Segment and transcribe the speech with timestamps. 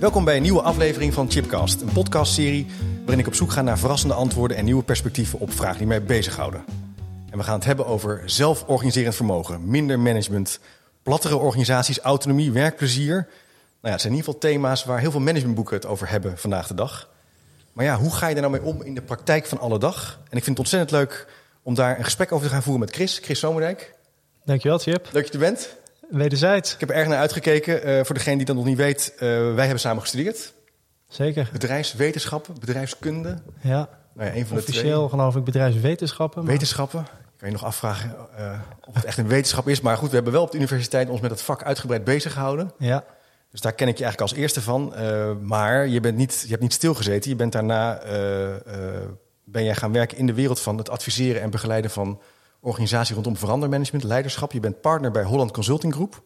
[0.00, 2.66] Welkom bij een nieuwe aflevering van Chipcast, een podcastserie
[3.00, 6.02] waarin ik op zoek ga naar verrassende antwoorden en nieuwe perspectieven op vragen die mij
[6.02, 6.64] bezighouden.
[7.30, 10.60] En we gaan het hebben over zelforganiserend vermogen, minder management,
[11.02, 13.14] plattere organisaties, autonomie, werkplezier.
[13.14, 13.26] Nou
[13.80, 16.66] ja, het zijn in ieder geval thema's waar heel veel managementboeken het over hebben vandaag
[16.66, 17.08] de dag.
[17.72, 20.18] Maar ja, hoe ga je er nou mee om in de praktijk van alle dag?
[20.30, 21.26] En ik vind het ontzettend leuk
[21.62, 23.94] om daar een gesprek over te gaan voeren met Chris, Chris Zomerdijk.
[24.44, 25.08] Dankjewel, Chip.
[25.12, 25.76] Leuk dat je er bent.
[26.08, 26.74] Wederzijds.
[26.74, 27.88] Ik heb er erg naar uitgekeken.
[27.88, 29.20] Uh, voor degene die dat nog niet weet, uh,
[29.54, 30.52] wij hebben samen gestudeerd.
[31.08, 31.48] Zeker.
[31.52, 33.38] Bedrijfswetenschappen, bedrijfskunde.
[33.60, 33.88] Ja.
[34.14, 35.08] Nou ja een van Officieel de twee.
[35.08, 36.42] geloof ik bedrijfswetenschappen.
[36.42, 36.52] Maar...
[36.52, 37.00] Wetenschappen.
[37.00, 39.80] Ik kan je nog afvragen uh, of het echt een wetenschap is.
[39.80, 42.72] Maar goed, we hebben wel op de universiteit ons met dat vak uitgebreid bezig gehouden.
[42.78, 43.04] Ja.
[43.50, 44.94] Dus daar ken ik je eigenlijk als eerste van.
[45.42, 47.30] maar je, bent niet, je hebt niet stilgezeten.
[47.30, 48.00] Je bent daarna
[49.44, 52.20] ben jij gaan werken in de wereld van het adviseren en begeleiden van
[52.60, 54.52] organisatie rondom verandermanagement, leiderschap.
[54.52, 56.22] Je bent partner bij Holland Consulting Group.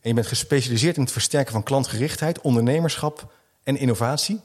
[0.00, 4.40] En je bent gespecialiseerd in het versterken van klantgerichtheid, ondernemerschap en innovatie.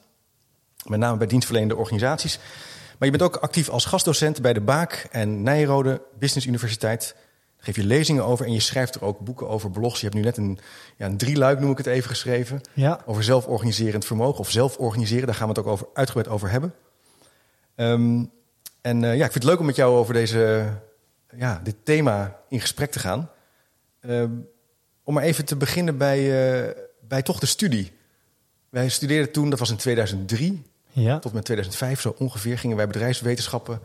[0.86, 2.40] Met name bij dienstverlenende organisaties.
[2.98, 7.16] Maar je bent ook actief als gastdocent bij de Baak en Nijrode Business Universiteit.
[7.56, 10.00] Daar geef je lezingen over en je schrijft er ook boeken over, blogs.
[10.00, 10.60] Je hebt nu net een,
[10.98, 12.62] ja, een drieluik, noem ik het even, geschreven.
[12.74, 13.02] Ja.
[13.06, 15.26] Over zelforganiserend vermogen of zelforganiseren.
[15.26, 16.74] Daar gaan we het ook over, uitgebreid over hebben.
[17.76, 18.32] Um,
[18.82, 20.70] en uh, ja, ik vind het leuk om met jou over deze
[21.38, 23.30] ja, dit thema in gesprek te gaan.
[24.02, 24.24] Uh,
[25.04, 26.20] om maar even te beginnen bij,
[26.68, 26.72] uh,
[27.08, 27.92] bij toch de studie.
[28.70, 31.20] Wij studeerden toen, dat was in 2003, ja.
[31.20, 33.80] tot met 2005 zo ongeveer, gingen wij bedrijfswetenschappen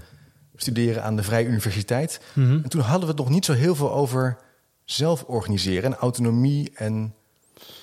[0.56, 2.20] studeren aan de Vrije Universiteit.
[2.32, 2.60] Mm -hmm.
[2.62, 4.36] En toen hadden we het nog niet zo heel veel over
[4.84, 6.70] zelf organiseren en autonomie.
[6.74, 7.14] En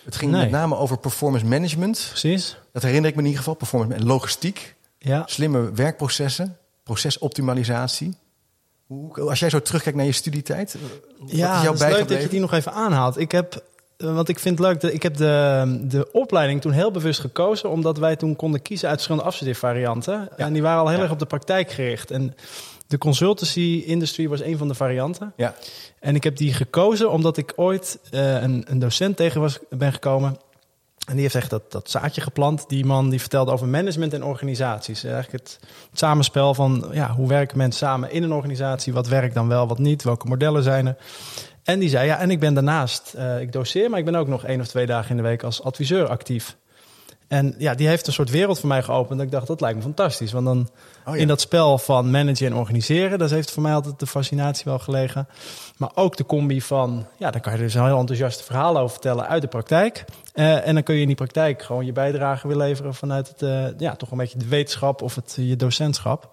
[0.05, 0.41] het ging Nee.
[0.41, 2.05] met name over performance management.
[2.09, 2.57] Precies.
[2.71, 3.55] Dat herinner ik me in ieder geval.
[3.55, 5.23] Performance en logistiek, Ja.
[5.25, 8.17] slimme werkprocessen, procesoptimalisatie.
[8.93, 10.75] Hoe, als jij zo terugkijkt naar je studietijd,
[11.19, 13.17] wat Ja, is jouw het is leuk dat je die nog even aanhaalt.
[13.17, 13.63] Ik heb,
[13.97, 17.19] eh, want ik vind het leuk, dat ik heb de, de opleiding toen heel bewust
[17.19, 17.69] gekozen...
[17.69, 20.37] omdat wij toen konden kiezen uit verschillende afstudeervarianten.
[20.37, 21.03] En die waren al heel Ja.
[21.03, 22.11] erg op de praktijk gericht.
[22.11, 22.35] En
[22.87, 25.33] de consultancy-industrie was een van de varianten.
[25.37, 25.55] Ja,
[25.99, 29.93] En ik heb die gekozen omdat ik ooit eh, een, een docent tegen was, ben
[29.93, 30.37] gekomen.
[31.07, 32.69] En die heeft echt dat, dat zaadje geplant.
[32.69, 35.03] Die man die vertelde over management en organisaties.
[35.03, 35.59] Eigenlijk het,
[35.93, 38.93] samenspel van ja, hoe werken mensen samen in een organisatie.
[38.93, 40.03] Wat werkt dan wel, wat niet.
[40.03, 40.95] Welke modellen zijn er.
[41.63, 44.27] En die zei ja, en ik ben daarnaast, eh, ik doseer, maar ik ben ook
[44.27, 46.57] nog één of twee dagen in de week als adviseur actief.
[47.33, 49.17] En ja, die heeft een soort wereld voor mij geopend.
[49.17, 50.31] Dat ik dacht, dat lijkt me fantastisch.
[50.31, 50.69] Want dan
[51.05, 51.21] Oh ja.
[51.21, 54.79] in dat spel van managen en organiseren, daar heeft voor mij altijd de fascinatie wel
[54.79, 55.27] gelegen.
[55.77, 58.89] Maar ook de combi van, ja, daar kan je dus een heel enthousiaste verhaal over
[58.89, 60.05] vertellen uit de praktijk.
[60.33, 63.41] Eh, en dan kun je in die praktijk gewoon je bijdrage weer leveren vanuit het,
[63.41, 66.29] eh, ja, toch een beetje de wetenschap of het, je docentschap.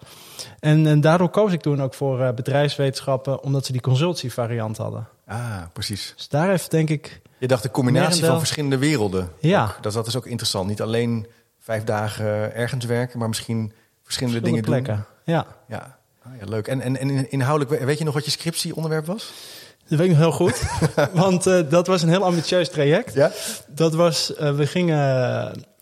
[0.59, 4.77] En, en daardoor koos ik toen ook voor eh, bedrijfswetenschappen, omdat ze die consultie variant
[4.77, 5.07] hadden.
[5.27, 6.13] ah, precies.
[6.15, 8.29] Dus daar heeft denk ik, Je dacht de combinatie Merendeel.
[8.29, 9.31] van verschillende werelden.
[9.39, 9.63] Ja.
[9.63, 9.77] Ook.
[9.83, 10.67] Dat, dat is ook interessant.
[10.67, 11.27] Niet alleen
[11.59, 15.05] vijf dagen ergens werken, maar misschien verschillende, verschillende dingen plekken.
[15.25, 15.35] doen.
[15.35, 16.67] Ja, Ja, ah, ja leuk.
[16.67, 19.31] En, en, en inhoudelijk, weet je nog wat je scriptieonderwerp was?
[19.87, 20.61] dat weet ik nog heel goed.
[21.13, 23.13] want eh, dat was een heel ambitieus traject.
[23.13, 23.31] Ja?
[23.67, 24.97] Dat was, eh, we gingen,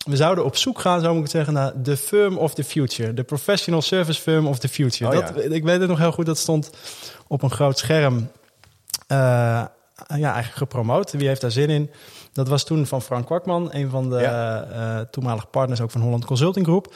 [0.06, 3.14] we zouden op zoek gaan, zou ik het zeggen, naar de firm of the future.
[3.14, 5.18] De professional service firm of the future.
[5.18, 6.69] Oh, dat, Ik weet het nog heel goed, dat stond
[7.28, 8.31] op een groot scherm.
[9.08, 9.64] eh,
[10.08, 11.12] ja, eigenlijk gepromoot.
[11.12, 11.90] Wie heeft daar zin in?
[12.34, 14.62] Dat was toen van Frank Kwakman, een van de Ja.
[14.64, 16.94] eh, toenmalige partners ook van Holland Consulting Group.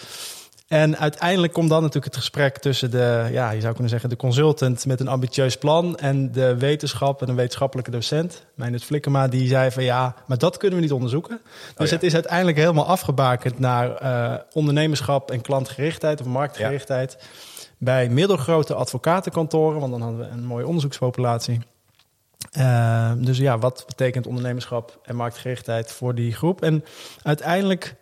[0.67, 4.15] En uiteindelijk komt dan natuurlijk het gesprek tussen de, ja, je zou kunnen zeggen, de
[4.15, 9.47] consultant met een ambitieus plan en de wetenschap en een wetenschappelijke docent, Meijnerd Flikkema, die
[9.47, 11.41] zei van ja, maar dat kunnen we niet onderzoeken.
[11.75, 11.95] Dus ja.
[11.95, 17.17] het is uiteindelijk helemaal afgebakend naar eh, ondernemerschap en klantgerichtheid of marktgerichtheid
[17.77, 21.59] bij middelgrote advocatenkantoren, want dan hadden we een mooie onderzoekspopulatie.
[22.53, 26.61] Eh, dus ja, wat betekent ondernemerschap en marktgerichtheid voor die groep?
[26.61, 26.85] En
[27.23, 27.95] uiteindelijk,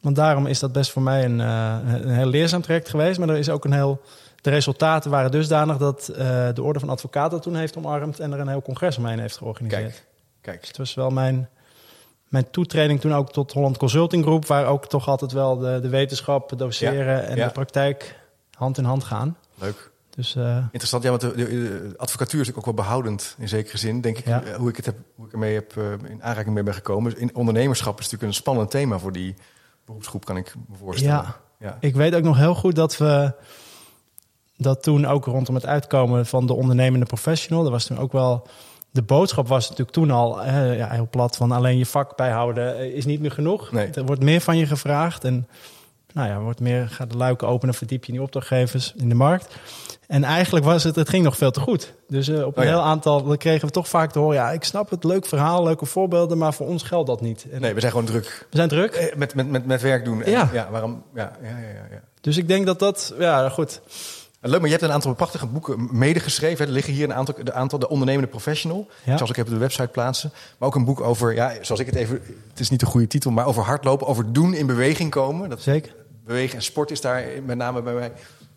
[0.00, 3.28] want daarom is dat best voor mij een, eh, een heel leerzaam traject geweest, maar
[3.28, 4.00] er is ook een heel.
[4.40, 8.32] De resultaten waren dusdanig dat eh, de Orde van Advocaten dat toen heeft omarmd en
[8.32, 9.82] er een heel congres omheen heeft georganiseerd.
[9.82, 10.04] Kijk,
[10.40, 10.58] kijk.
[10.58, 11.48] Dus het was wel mijn,
[12.28, 15.88] mijn toetreding toen ook tot Holland Consulting Group, waar ook toch altijd wel de, de
[15.88, 17.46] wetenschap, doseren Ja, en ja.
[17.46, 18.20] de praktijk
[18.54, 19.36] hand in hand gaan.
[19.54, 19.91] Leuk.
[20.16, 24.00] Dus, uh, Interessant, ja, want de, de, advocatuur is ook wel behoudend in zekere zin,
[24.00, 24.42] denk ik, Ja.
[24.42, 27.18] eh, hoe ik het heb, hoe ik ermee heb uh, in aanraking mee ben gekomen.
[27.18, 29.34] In ondernemerschap is natuurlijk een spannend thema voor die
[29.84, 31.34] beroepsgroep, kan ik me voorstellen.
[31.58, 31.76] Ja.
[31.80, 33.34] Ik weet ook nog heel goed dat we
[34.56, 38.46] dat toen ook rondom het uitkomen van de ondernemende professional, dat was toen ook wel
[38.92, 42.78] de boodschap was natuurlijk toen al eh, ja, heel plat van alleen je vak bijhouden
[42.78, 43.72] eh, is niet meer genoeg.
[43.72, 43.90] Nee.
[43.90, 45.48] Er wordt meer van je gevraagd en
[46.12, 49.14] nou ja, wordt meer gaat de luiken openen, verdiep je in die opdrachtgevers in de
[49.14, 49.56] markt.
[50.06, 51.92] En eigenlijk was het, het ging nog veel te goed.
[52.08, 52.70] Dus uh, op een Oh ja.
[52.70, 55.62] heel aantal, we kregen we toch vaak te horen, ja, ik snap het, leuk verhaal,
[55.62, 57.46] leuke voorbeelden, maar voor ons geldt dat niet.
[57.50, 58.94] En Nee, we zijn gewoon druk we zijn druk.
[58.94, 60.22] eh, met, met, met, met werk doen.
[60.22, 60.48] En, Ja.
[60.52, 61.02] ja, waarom?
[61.14, 62.00] Ja, ja, ja, ja.
[62.20, 63.80] Dus ik denk dat dat, ja, goed.
[64.40, 66.66] Leuk, maar je hebt een aantal prachtige boeken medegeschreven.
[66.66, 68.88] Er liggen hier een aantal, de, aantal, de ondernemende professional.
[69.04, 69.12] Ja.
[69.12, 70.32] Ik ze ook even op de website plaatsen.
[70.58, 72.20] Maar ook een boek over, ja, zoals ik het even,
[72.50, 75.48] het is niet de goede titel, maar over hardlopen, over doen in beweging komen.
[75.50, 75.94] Dat Zeker.
[76.24, 78.12] bewegen en sport is daar met name bij mij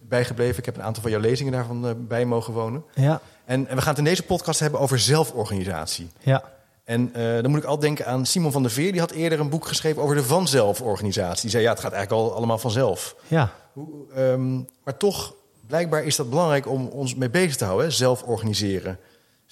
[0.08, 0.58] bijgebleven.
[0.58, 2.84] Ik heb een aantal van jouw lezingen daarvan uh, bij mogen wonen.
[2.94, 6.10] Ja, En, en we gaan het in deze podcast hebben over zelforganisatie.
[6.20, 6.54] ja.
[6.84, 8.92] En uh, dan moet ik al denken aan Simon van der Veer.
[8.92, 11.42] Die had eerder een boek geschreven over de vanzelforganisatie.
[11.42, 13.16] Die zei, ja, het gaat eigenlijk al allemaal vanzelf.
[13.28, 13.88] Ja, Hoe,
[14.18, 15.34] um, maar toch,
[15.68, 17.88] blijkbaar is dat belangrijk om ons mee bezig te houden.
[17.88, 17.92] Hè?
[17.92, 19.00] Zelf organiseren.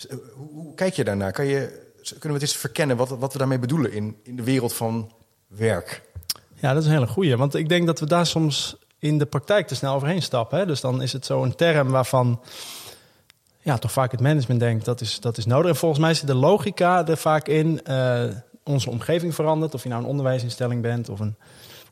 [0.09, 1.31] Hoe, hoe, kijk je daarnaar?
[1.31, 4.43] Kan je, kunnen we het eens verkennen wat, wat we daarmee bedoelen in, in de
[4.43, 5.11] wereld van
[5.47, 6.01] werk?
[6.53, 7.37] Ja, dat is een hele goeie.
[7.37, 10.57] Want ik denk dat we daar soms in de praktijk te snel overheen stappen.
[10.57, 10.65] Hè?
[10.65, 12.41] Dus dan is het zo een term waarvan
[13.61, 15.69] ja, toch vaak het management denkt dat is, dat is nodig.
[15.69, 17.81] En volgens mij zit de logica er vaak in.
[17.87, 18.23] Uh,
[18.63, 19.73] onze omgeving verandert.
[19.73, 21.35] Of je nou een onderwijsinstelling bent of een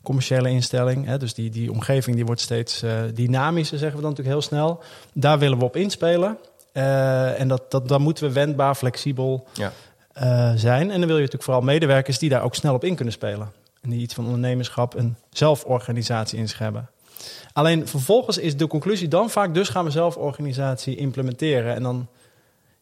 [0.02, 1.06] commerciële instelling.
[1.06, 1.18] Hè?
[1.18, 4.84] Dus die, die omgeving die wordt steeds uh, dynamischer, zeggen we dan natuurlijk heel snel.
[5.13, 6.38] Daar willen we op inspelen.
[6.74, 9.72] Uh, en dat, dat, dan moeten we wendbaar, flexibel ja.
[10.22, 10.92] uh, zijn.
[10.92, 13.52] En dan wil je natuurlijk vooral medewerkers die daar ook snel op in kunnen spelen.
[13.81, 16.90] En die iets van ondernemerschap en zelforganisatie in zich hebben.
[17.54, 21.76] Alleen vervolgens is de conclusie dan vaak, dus gaan we zelforganisatie implementeren.
[21.76, 22.08] En dan,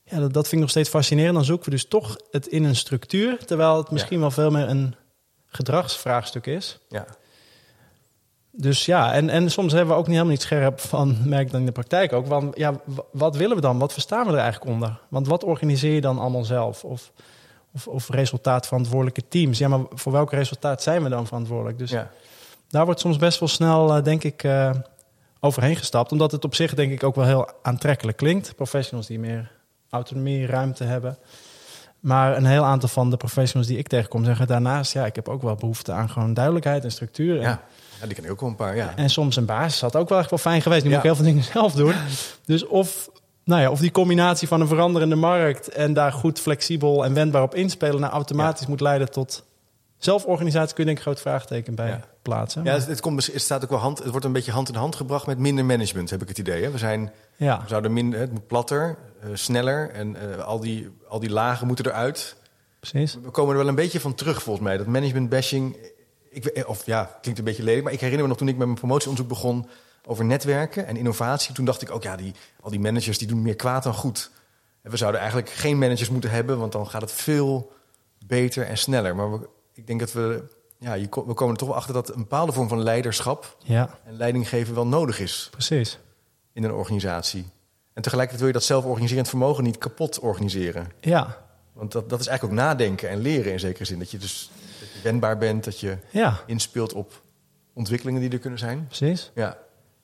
[0.04, 1.36] ja, dat, dat vind ik nog steeds fascinerend.
[1.36, 4.22] Dan zoeken we dus toch het in een structuur, terwijl het misschien ja.
[4.22, 4.96] wel veel meer een
[5.48, 6.80] gedragsvraagstuk is.
[6.90, 7.06] Ja.
[8.52, 11.52] Dus ja, en, en soms hebben we ook niet helemaal niet scherp van, merk ik
[11.52, 12.74] dan in de praktijk ook, van ja,
[13.12, 13.80] wat willen we dan?
[13.80, 15.00] Wat verstaan we er eigenlijk onder?
[15.10, 16.84] Want wat organiseer je dan allemaal zelf?
[16.84, 17.12] Of,
[17.74, 19.58] of, of resultaatverantwoordelijke teams?
[19.58, 21.78] Ja, maar voor welk resultaat zijn we dan verantwoordelijk?
[21.78, 22.12] Dus ja.
[22.70, 24.72] Daar wordt soms best wel snel, uh, denk ik, uh,
[25.40, 26.12] overheen gestapt.
[26.12, 28.56] Omdat het op zich, denk ik, ook wel heel aantrekkelijk klinkt.
[28.56, 29.52] Professionals die meer
[29.90, 31.18] autonomie, ruimte hebben.
[32.00, 34.94] Maar een heel aantal van de professionals die ik tegenkom zeggen daarnaast...
[34.94, 37.36] ja, ik heb ook wel behoefte aan gewoon duidelijkheid en structuur.
[37.36, 37.62] En, ja.
[38.00, 38.94] Ja, die ken ik ook wel een paar, ja.
[38.96, 40.84] En soms een basis had ook wel echt wel fijn geweest.
[40.84, 40.96] Nu ja.
[40.96, 41.94] moet ik heel veel dingen zelf doen.
[42.46, 43.10] Dus of,
[43.44, 45.68] nou ja, of die combinatie van een veranderende markt...
[45.68, 48.00] en daar goed flexibel en wendbaar op inspelen...
[48.00, 48.70] nou automatisch ja.
[48.70, 49.44] moet leiden tot
[50.00, 50.76] zelforganisatie...
[50.76, 52.02] kun je denk ik een groot vraagteken bij ja.
[52.22, 52.64] plaatsen.
[52.64, 54.96] Ja, het, komt, het, staat ook wel hand, het wordt een beetje hand in hand
[54.96, 55.26] gebracht...
[55.26, 56.64] met minder management, heb ik het idee.
[56.64, 56.72] Hè?
[56.72, 57.62] We, zijn, ja.
[57.62, 59.90] we zouden minder, het moet platter, uh, sneller...
[59.90, 62.36] en uh, al, die, al die lagen moeten eruit.
[62.80, 63.18] Precies.
[63.24, 64.78] We komen er wel een beetje van terug, volgens mij.
[64.78, 65.76] Dat management bashing
[66.30, 68.66] ik, of ja, klinkt een beetje lelijk, maar ik herinner me nog toen ik met
[68.66, 69.68] mijn promotieonderzoek begon
[70.06, 71.54] over netwerken en innovatie.
[71.54, 74.32] Toen dacht ik ook, ja, die, al die managers die doen meer kwaad dan goed.
[74.82, 77.72] En we zouden eigenlijk geen managers moeten hebben, want dan gaat het veel
[78.26, 79.16] beter en sneller.
[79.16, 79.50] Maar we,
[79.80, 80.44] ik denk dat we,
[80.78, 84.00] ja, je, we komen er toch wel achter dat een bepaalde vorm van leiderschap ja.
[84.06, 85.48] en leidinggeven wel nodig is.
[85.52, 86.00] Precies.
[86.54, 87.46] In een organisatie.
[87.94, 90.92] En tegelijkertijd wil je dat zelforganiserend vermogen niet kapot organiseren.
[91.00, 91.38] Ja.
[91.74, 94.00] Want dat, dat is eigenlijk ook nadenken en leren in zekere zin.
[94.00, 94.52] Dat je dus
[95.04, 96.40] wendbaar bent, dat je ja.
[96.46, 97.22] inspeelt op
[97.74, 98.86] ontwikkelingen die er kunnen zijn.
[98.88, 99.32] Precies.
[99.36, 99.58] Ja.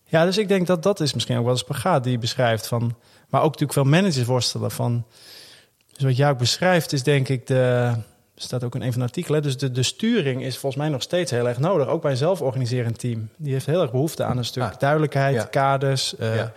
[0.04, 2.68] Ja, dus ik denk dat dat is misschien ook wel een spagaat die je beschrijft.
[2.68, 2.96] Van,
[3.30, 5.06] maar ook natuurlijk veel managers worstelen van...
[5.94, 7.94] Dus wat jij ook beschrijft is denk ik de...
[8.36, 9.42] Staat ook in een van de artikelen.
[9.42, 11.88] Dus de, de sturing is volgens mij nog steeds heel erg nodig.
[11.88, 13.30] Ook bij een zelforganiserend team.
[13.36, 15.44] Die heeft heel erg behoefte aan een stuk ah, duidelijkheid, ja.
[15.44, 16.16] kaders.
[16.20, 16.54] Uh, ja.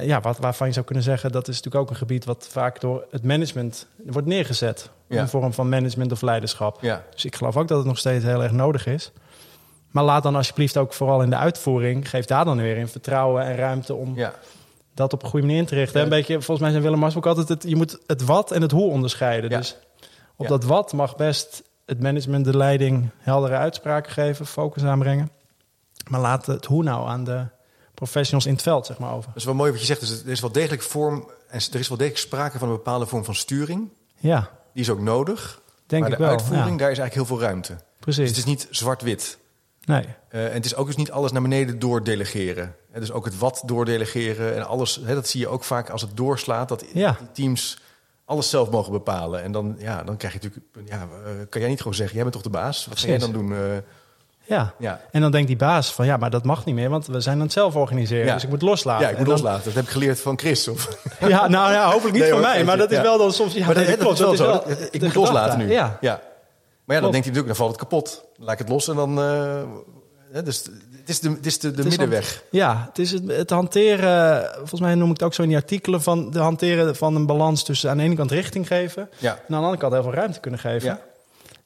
[0.00, 1.32] ja, wat, waarvan je zou kunnen zeggen...
[1.32, 4.90] dat is natuurlijk ook een gebied wat vaak door het management wordt neergezet.
[5.06, 5.20] Ja.
[5.20, 6.78] Een vorm van management of leiderschap.
[6.80, 7.04] Ja.
[7.14, 9.12] Dus ik geloof ook dat het nog steeds heel erg nodig is.
[9.90, 12.10] Maar laat dan alsjeblieft ook vooral in de uitvoering...
[12.10, 14.16] geef daar dan weer in vertrouwen en ruimte om...
[14.16, 14.34] Ja.
[14.94, 16.02] dat op een goede manier in te richten.
[16.02, 17.48] Een beetje, volgens mij zijn Willem Mars ook altijd...
[17.48, 19.50] Het, je moet het wat en het hoe onderscheiden.
[19.50, 19.76] Dus
[20.40, 23.10] op dat wat mag best het management, de leiding...
[23.18, 25.30] heldere uitspraken geven, focus aanbrengen.
[26.08, 27.46] Maar laat het hoe nou aan de
[27.94, 29.26] professionals in het veld, zeg maar, over.
[29.26, 30.00] Dat is wel mooi wat je zegt.
[30.00, 31.30] Dus er is wel degelijk vorm...
[31.48, 33.90] en er is wel degelijk sprake van een bepaalde vorm van sturing...
[34.16, 34.50] Ja.
[34.72, 35.60] Die is ook nodig.
[35.86, 36.76] Denk maar ik de wel, uitvoering, ja.
[36.76, 37.76] daar is eigenlijk heel veel ruimte.
[37.98, 38.18] Precies.
[38.18, 39.38] Dus het is niet zwart-wit.
[39.84, 40.04] Nee.
[40.30, 42.74] Uh, en het is ook dus niet alles naar beneden doordelegeren.
[42.90, 45.00] Hè, dus ook het wat doordelegeren en alles.
[45.04, 46.68] Hè, dat zie je ook vaak als het doorslaat.
[46.68, 47.16] Dat ja.
[47.18, 47.80] die teams
[48.30, 49.42] alles zelf mogen bepalen.
[49.42, 50.90] En dan, ja, dan krijg je natuurlijk...
[50.90, 52.86] Ja, uh, kan jij niet gewoon zeggen, jij bent toch de baas?
[52.86, 53.50] Wat ga jij dan doen?
[53.52, 53.58] Uh,
[54.44, 54.74] Ja.
[54.78, 55.00] Ja.
[55.10, 57.36] En dan denkt die baas van ja, maar dat mag niet meer, want we zijn
[57.36, 58.26] aan het zelf organiseren.
[58.26, 58.34] Ja.
[58.34, 59.04] Dus ik moet loslaten.
[59.06, 59.64] Ja, ik moet dan- loslaten.
[59.64, 60.68] Dat heb ik geleerd van Chris.
[60.68, 60.88] Of,
[61.20, 63.54] Ja, nou ja, hopelijk niet Nee, van hoor, mij, maar dat is wel dan soms.
[63.54, 64.62] Ja, maar dat, nee, dat is wel zo.
[64.90, 65.70] Ik moet loslaten nu.
[65.72, 66.20] Ja, ja.
[66.84, 67.12] Maar ja, dan Klopt.
[67.12, 68.24] denkt hij natuurlijk, dan valt het kapot.
[68.36, 69.18] Laat ik het los en dan...
[69.20, 69.62] eh,
[70.44, 72.44] dus het is de, het is de, de Het is middenweg.
[72.50, 75.56] Ja, het is het, het hanteren, volgens mij noem ik het ook zo in die
[75.56, 79.30] artikelen, van de hanteren van een balans tussen aan de ene kant richting geven Ja.
[79.34, 80.88] en aan de andere kant heel veel ruimte kunnen geven.
[80.88, 81.00] Ja.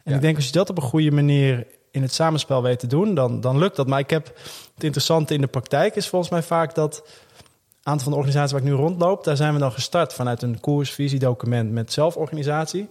[0.05, 0.15] En Ja.
[0.15, 3.15] ik denk als je dat op een goede manier in het samenspel weet te doen,
[3.15, 3.87] dan, dan lukt dat.
[3.87, 4.27] Maar ik heb
[4.75, 7.43] het interessante in de praktijk is volgens mij vaak dat een
[7.83, 10.61] aantal van de organisaties waar ik nu rondloop, daar zijn we dan gestart vanuit een
[10.61, 12.87] koers, visiedocument met zelforganisatie.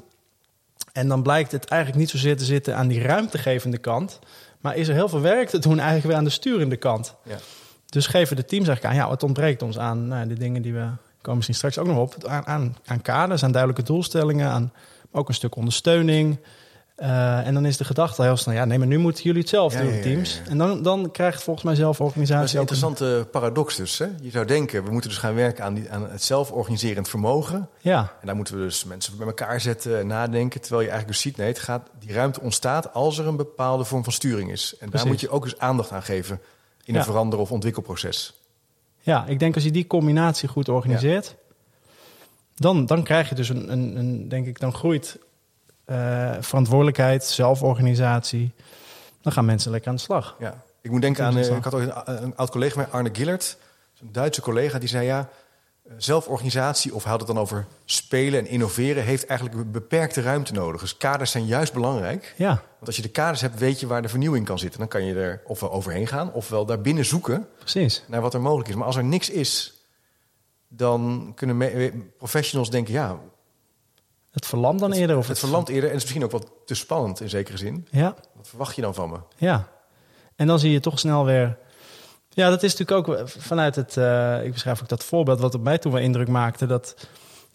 [0.92, 4.20] En dan blijkt het eigenlijk niet zozeer te zitten aan die ruimtegevende kant,
[4.63, 7.15] maar is er heel veel werk te doen eigenlijk weer aan de sturende kant.
[7.24, 7.38] Ja.
[7.86, 10.74] Dus geven de teams eigenlijk aan, ja, het ontbreekt ons aan nou, de dingen die
[10.74, 10.88] we
[11.22, 14.74] komen misschien straks ook nog op, aan, aan, aan kaders, aan duidelijke doelstellingen, aan
[15.12, 16.39] ook een stuk ondersteuning.
[16.95, 19.50] Eh, en dan is de gedachte heel snel, ja, nee, maar nu moeten jullie het
[19.50, 20.41] zelf Ja, doen, ja, ja, teams.
[20.50, 23.97] En dan, dan krijgt volgens mij Dat is zelforganisatie een interessante paradox dus.
[23.97, 24.07] Hè?
[24.21, 27.69] Je zou denken, we moeten dus gaan werken aan, die, aan het zelforganiserend vermogen.
[27.81, 30.62] Ja, En daar moeten we dus mensen bij elkaar zetten en nadenken.
[30.62, 33.83] Terwijl je eigenlijk dus ziet, nee, het gaat, die ruimte ontstaat als er een bepaalde
[33.83, 34.71] vorm van sturing is.
[34.71, 35.09] En daar Precies.
[35.09, 36.41] moet je ook eens aandacht aan geven
[36.83, 38.33] in een verander- of ontwikkelproces.
[39.00, 41.35] ja, ik denk als je die combinatie goed organiseert,
[42.55, 45.17] dan, dan krijg je dus een, een, een denk ik, dan groeit
[45.85, 48.53] eh, verantwoordelijkheid, zelforganisatie.
[49.21, 50.35] Dan gaan mensen lekker aan de slag.
[50.39, 50.63] Ja.
[50.81, 53.09] Ik moet denken aan, eh, ik had ook een, een oud collega van mij, Arne
[53.13, 53.57] Gillert,
[54.01, 55.29] een Duitse collega, die zei ja,
[55.83, 60.53] eh, zelforganisatie, of had het dan over spelen en innoveren, heeft eigenlijk een beperkte ruimte
[60.53, 60.81] nodig.
[60.81, 62.33] Dus kaders zijn juist belangrijk.
[62.37, 64.79] Ja, Want als je de kaders hebt, weet je waar de vernieuwing kan zitten.
[64.79, 68.03] Dan kan je er ofwel overheen gaan, ofwel daarbinnen zoeken precies.
[68.07, 68.75] naar wat er mogelijk is.
[68.75, 69.73] Maar als er niks is,
[70.67, 73.19] dan kunnen professionals denken, ja,
[74.33, 75.17] Het verlamt dan eerder.
[75.17, 77.87] Of het verlamt eerder en het is misschien ook wat te spannend in zekere zin.
[77.91, 79.17] Ja, Wat verwacht je dan van me?
[79.37, 79.67] Ja,
[80.35, 81.57] en dan zie je toch snel weer.
[82.29, 83.97] Ja, dat is natuurlijk ook vanuit het.
[83.97, 86.65] eh, ik beschrijf ook dat voorbeeld wat op mij toen wel indruk maakte.
[86.65, 86.95] Dat,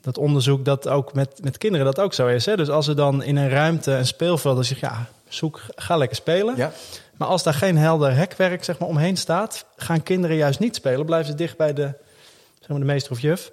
[0.00, 2.46] dat onderzoek dat ook met, met kinderen dat ook zo is.
[2.46, 2.56] Hè?
[2.56, 4.68] Dus als er dan in een ruimte een speelveld.
[4.68, 6.56] je ja, zoek, ga lekker spelen.
[6.56, 6.72] Ja,
[7.16, 9.64] Maar als daar geen helder hekwerk zeg maar, omheen staat.
[9.76, 11.06] gaan kinderen juist niet spelen.
[11.06, 11.92] Blijven ze dicht bij de,
[12.60, 13.50] zeg maar, de meester of juf.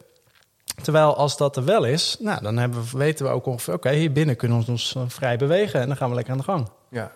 [0.82, 3.74] Terwijl als dat er wel is, nou, dan hebben we, weten we ook ongeveer...
[3.74, 6.40] oké, hier binnen kunnen we ons eh, vrij bewegen en dan gaan we lekker aan
[6.40, 6.68] de gang.
[6.90, 7.12] ja.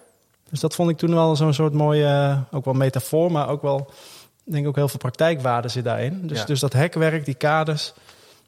[0.49, 3.61] Dus dat vond ik toen wel zo'n soort mooie, eh, ook wel metafoor, maar ook
[3.61, 3.91] wel,
[4.45, 6.27] ik denk ook heel veel praktijkwaarde zit daarin.
[6.27, 6.45] Dus, Ja.
[6.45, 7.93] dus dat hekwerk, die kaders,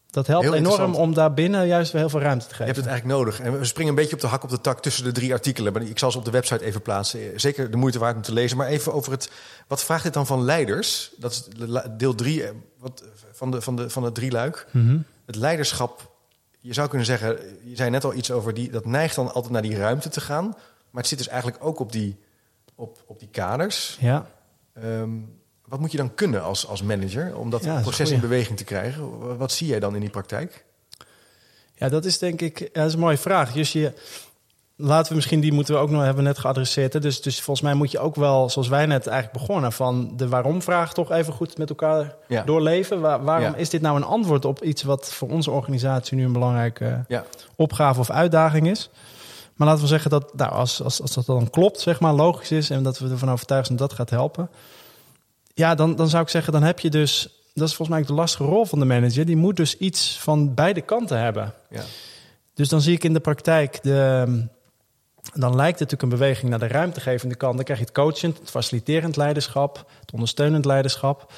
[0.10, 2.66] dat helpt Heel enorm om daar binnen juist weer heel veel ruimte te Je geven.
[2.74, 3.40] hebt het eigenlijk nodig.
[3.40, 5.74] En we springen een beetje op de hak op de tak tussen de drie artikelen.
[5.74, 7.20] Maar ik zal ze op de website even plaatsen.
[7.40, 8.58] Zeker de moeite waard om te lezen.
[8.58, 9.32] Maar even over het.
[9.68, 11.12] Wat vraagt dit dan van leiders?
[11.18, 11.48] Dat is
[11.98, 12.50] deel drie eh,
[12.80, 13.04] wat,
[13.42, 14.68] van, de, van, de, van het drieluik.
[14.72, 14.98] Mhm.
[15.26, 16.12] Het leiderschap.
[16.60, 17.38] Je zou kunnen zeggen.
[17.64, 18.72] Je zei net al iets over die.
[18.72, 20.46] Dat neigt dan altijd naar die ruimte te gaan.
[20.90, 22.20] Maar het zit dus eigenlijk ook op die,
[22.76, 23.98] op, op die kaders.
[24.00, 24.26] Ja,
[24.74, 25.10] Ehm,
[25.66, 28.64] wat moet je dan kunnen als, als manager om dat Ja, proces in beweging te
[28.64, 29.20] krijgen?
[29.20, 30.66] Wat, wat zie jij dan in die praktijk?
[31.76, 33.54] ja, dat is denk ik, ja, dat is een mooie vraag.
[33.54, 33.94] Dus je,
[34.82, 36.94] laten we misschien, die moeten we ook nog hebben net geadresseerd.
[36.94, 37.00] hè.
[37.00, 40.28] Dus, dus volgens mij moet je ook wel, zoals wij net eigenlijk begonnen, van de
[40.28, 42.44] waarom-vraag toch even goed met elkaar Ja.
[42.44, 43.00] doorleven.
[43.02, 43.56] Waar- waarom Ja.
[43.56, 47.24] is dit nou een antwoord op iets wat voor onze organisatie nu een belangrijke Ja,
[47.56, 48.90] opgave of uitdaging is.
[49.56, 52.52] Maar laten we zeggen dat nou, als, als, als dat dan klopt, zeg maar, logisch
[52.52, 54.50] is en dat we ervan overtuigd zijn dat dat gaat helpen.
[55.54, 57.22] Ja, dan, dan zou ik zeggen, dan heb je dus,
[57.54, 60.18] dat is volgens mij ook de lastige rol van de manager, die moet dus iets
[60.20, 61.54] van beide kanten hebben.
[61.70, 61.82] ja.
[62.54, 64.26] Dus dan zie ik in de praktijk, de,
[65.34, 67.56] dan lijkt het natuurlijk een beweging naar de ruimtegevende kant.
[67.56, 71.32] Dan krijg je het coachend, het faciliterend leiderschap, het ondersteunend leiderschap.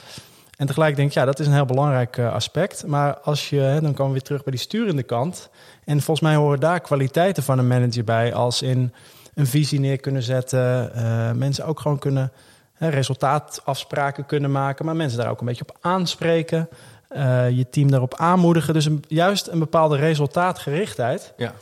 [0.57, 2.87] En tegelijk denk ik, ja, dat is een heel belangrijk eh, aspect.
[2.87, 5.49] Maar als je, dan komen we weer terug bij die sturende kant.
[5.85, 8.93] En volgens mij horen daar kwaliteiten van een manager bij, als in
[9.33, 10.93] een visie neer kunnen zetten.
[10.93, 12.31] eh, mensen ook gewoon kunnen
[12.77, 16.69] resultaatafspraken kunnen maken, maar mensen daar ook een beetje op aanspreken.
[17.07, 18.73] eh, je team daarop aanmoedigen.
[18.73, 21.33] Dus juist een bepaalde resultaatgerichtheid.
[21.37, 21.53] ja,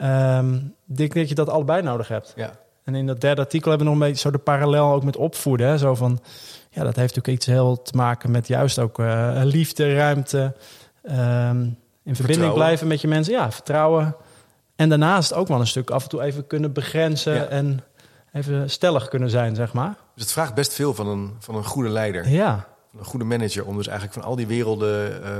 [0.00, 0.54] Ehm,
[0.88, 2.32] ik denk dat je dat allebei nodig hebt.
[2.36, 2.50] ja.
[2.84, 5.16] En in dat derde artikel hebben we nog een beetje zo de parallel ook met
[5.16, 5.66] opvoeden.
[5.68, 5.78] Hè?
[5.78, 6.20] Zo van,
[6.70, 10.54] ja, dat heeft natuurlijk iets heel te maken met juist ook eh, liefde, ruimte.
[11.02, 12.54] ehm, in verbinding Vertrouwen.
[12.54, 13.32] blijven met je mensen.
[13.32, 14.16] Ja, vertrouwen.
[14.76, 17.34] En daarnaast ook wel een stuk af en toe even kunnen begrenzen.
[17.34, 17.44] Ja.
[17.46, 17.80] En
[18.32, 19.94] even stellig kunnen zijn, zeg maar.
[20.14, 22.66] Dus het vraagt best veel van een, van een goede leider, Ja,
[22.98, 25.30] een goede manager, om dus eigenlijk van al die werelden eh,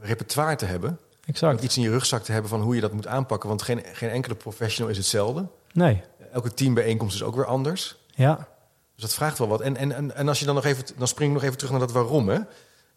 [0.00, 0.98] repertoire te hebben.
[1.26, 1.62] Exact.
[1.62, 3.48] Iets in je rugzak te hebben van hoe je dat moet aanpakken.
[3.48, 5.46] Want geen, geen enkele professional is hetzelfde.
[5.72, 6.02] Nee,
[6.32, 7.96] Elke teambijeenkomst is ook weer anders.
[8.14, 8.48] ja.
[8.94, 9.60] Dus dat vraagt wel wat.
[9.60, 11.70] En, en, en, en als je dan nog even, dan spring ik nog even terug
[11.72, 12.28] naar dat waarom.
[12.28, 12.38] Hè?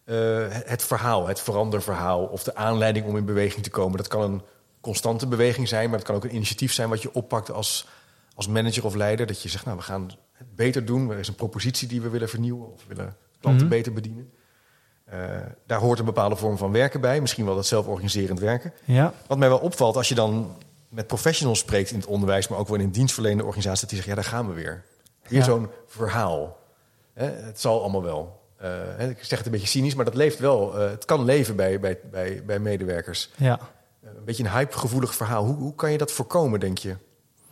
[0.04, 3.96] Eh, het, het verhaal, het veranderverhaal of de aanleiding om in beweging te komen.
[3.96, 4.42] Dat kan een
[4.80, 7.88] constante beweging zijn, maar het kan ook een initiatief zijn wat je oppakt als,
[8.34, 9.26] als manager of leider.
[9.26, 11.10] Dat je zegt, nou, we gaan het beter doen.
[11.10, 13.74] Er is een propositie die we willen vernieuwen of willen klanten Mhm.
[13.74, 14.32] beter bedienen.
[15.06, 15.20] Eh,
[15.66, 17.20] daar hoort een bepaalde vorm van werken bij.
[17.20, 18.72] Misschien wel dat zelforganiserend werken.
[18.84, 20.56] Ja, Wat mij wel opvalt als je dan
[20.88, 24.16] met professionals spreekt in het onderwijs, maar ook wel in dienstverlenende organisaties, dat die zeggen:
[24.16, 24.84] ja, daar gaan we weer.
[25.28, 25.44] Weer Ja.
[25.44, 26.58] zo'n verhaal.
[27.12, 28.40] Hè, het zal allemaal wel.
[28.56, 30.78] Eh, ik zeg het een beetje cynisch, maar dat leeft wel.
[30.80, 33.30] Eh, het kan leven bij, bij, bij, bij medewerkers.
[33.36, 33.58] ja.
[34.02, 35.44] Een beetje een hypegevoelig verhaal.
[35.44, 36.96] Hoe, hoe kan je dat voorkomen, denk je?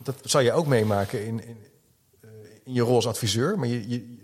[0.03, 1.57] Dat zal je ook meemaken in, in,
[2.63, 3.59] in je rol als adviseur.
[3.59, 4.17] Maar je, je,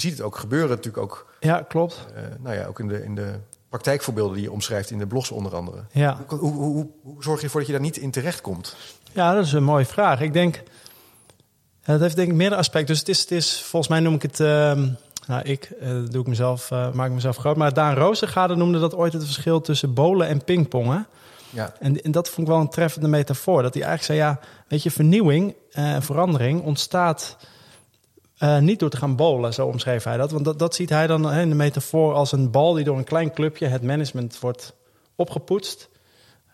[0.00, 2.06] je ziet het ook gebeuren natuurlijk ook, ja klopt.
[2.14, 3.34] eh, nou ja, ook in, de, in de
[3.68, 5.84] praktijkvoorbeelden die je omschrijft in de blogs onder andere.
[5.92, 6.18] Ja.
[6.26, 8.76] Hoe, hoe, hoe, hoe zorg je ervoor dat je daar niet in terechtkomt?
[9.12, 10.20] ja, dat is een mooie vraag.
[10.20, 10.62] Ik denk,
[11.82, 12.88] het heeft denk ik meerdere aspecten.
[12.88, 14.88] Dus het is, het is volgens mij noem ik het, ehm,
[15.26, 17.56] nou ik eh, doe ik mezelf, eh, maak ik mezelf groot.
[17.56, 21.06] Maar Daan Roosengade noemde dat ooit het verschil tussen bowlen en pingpongen.
[21.50, 23.62] Ja, En, en dat vond ik wel een treffende metafoor.
[23.62, 27.36] Dat hij eigenlijk zei, ja, weet je, vernieuwing en verandering ontstaat
[28.38, 30.30] eh, niet door te gaan bowlen, zo omschreef hij dat.
[30.30, 33.04] Want dat, dat ziet hij dan in de metafoor als een bal die door een
[33.04, 34.74] klein clubje, het management, wordt
[35.16, 35.88] opgepoetst.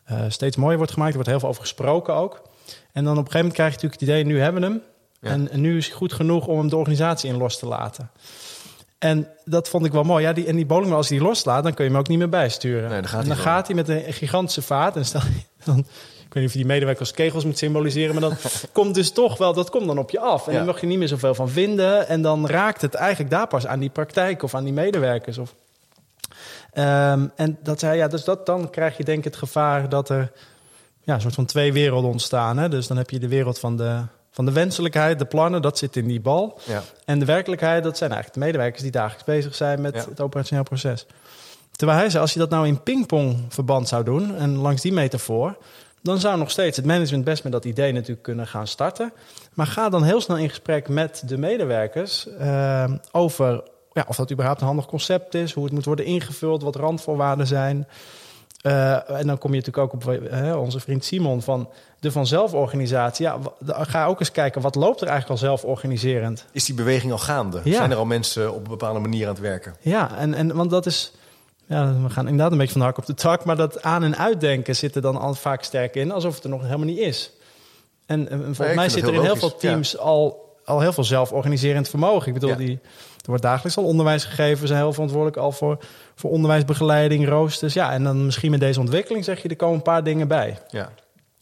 [0.04, 2.42] eh, steeds mooier wordt gemaakt, er wordt heel veel over gesproken ook.
[2.92, 4.82] En dan op een gegeven moment krijg je natuurlijk het idee, nu hebben we hem.
[5.20, 5.30] Ja.
[5.30, 8.10] En, en nu is het goed genoeg om hem de organisatie in los te laten.
[8.98, 10.24] En dat vond ik wel mooi.
[10.24, 12.18] Ja, die, en die bowlingbal, als hij die loslaat, dan kun je hem ook niet
[12.18, 12.90] meer bijsturen.
[12.90, 13.56] Nee, dan gaat en hij dan gewoon.
[13.56, 14.96] gaat hij met een gigantische vaart.
[14.96, 15.20] En stel,
[15.64, 15.86] dan,
[16.34, 19.52] weet niet of je die medewerkers kegels moet symboliseren, maar dat komt dus toch wel,
[19.52, 20.46] dat komt dan op je af.
[20.46, 20.58] En Ja.
[20.58, 22.08] dan mag je niet meer zoveel van vinden.
[22.08, 25.38] En dan raakt het eigenlijk daar pas aan die praktijk of aan die medewerkers.
[25.38, 25.54] Of,
[26.72, 30.08] Ehm, en dat zei ja, dus dat, dan krijg je denk ik het gevaar dat
[30.08, 30.32] er
[31.02, 32.58] ja, een soort van twee werelden ontstaan.
[32.58, 32.68] Hè?
[32.68, 34.00] Dus dan heb je de wereld van de,
[34.30, 36.58] van de wenselijkheid, de plannen, dat zit in die bal.
[36.64, 36.82] ja.
[37.04, 40.04] En de werkelijkheid, dat zijn eigenlijk de medewerkers die dagelijks bezig zijn met Ja.
[40.08, 41.06] het operationeel proces.
[41.76, 45.56] Terwijl hij zei, als je dat nou in pingpongverband zou doen, en langs die metafoor,
[46.04, 49.12] dan zou nog steeds het management best met dat idee natuurlijk kunnen gaan starten.
[49.54, 54.32] Maar ga dan heel snel in gesprek met de medewerkers eh, over ja, of dat
[54.32, 57.86] überhaupt een handig concept is, hoe het moet worden ingevuld, wat randvoorwaarden zijn.
[58.60, 61.68] Eh, en dan kom je natuurlijk ook op eh, onze vriend Simon van
[62.00, 63.26] de vanzelforganisatie.
[63.26, 66.46] Ja, ga ook eens kijken, wat loopt er eigenlijk al zelforganiserend?
[66.52, 67.60] Is die beweging al gaande?
[67.64, 67.76] Ja.
[67.76, 69.74] Zijn er al mensen op een bepaalde manier aan het werken?
[69.80, 71.12] Ja, en, en want dat is.
[71.74, 73.44] Ja, we gaan inderdaad een beetje van de hak op de tak.
[73.44, 76.50] Maar dat aan- en uitdenken zit er dan al vaak sterk in, alsof het er
[76.50, 77.30] nog helemaal niet is.
[78.06, 79.56] En, en volgens mij zit er in heel heel veel ja.
[79.58, 82.26] teams al, al heel veel zelforganiserend vermogen.
[82.28, 82.56] Ik bedoel, Ja.
[82.56, 82.78] die,
[83.16, 84.60] er wordt dagelijks al onderwijs gegeven.
[84.60, 85.78] We zijn heel verantwoordelijk al voor,
[86.14, 87.74] voor onderwijsbegeleiding, roosters.
[87.74, 90.58] Ja, en dan misschien met deze ontwikkeling zeg je, er komen een paar dingen bij.
[90.68, 90.90] Ja.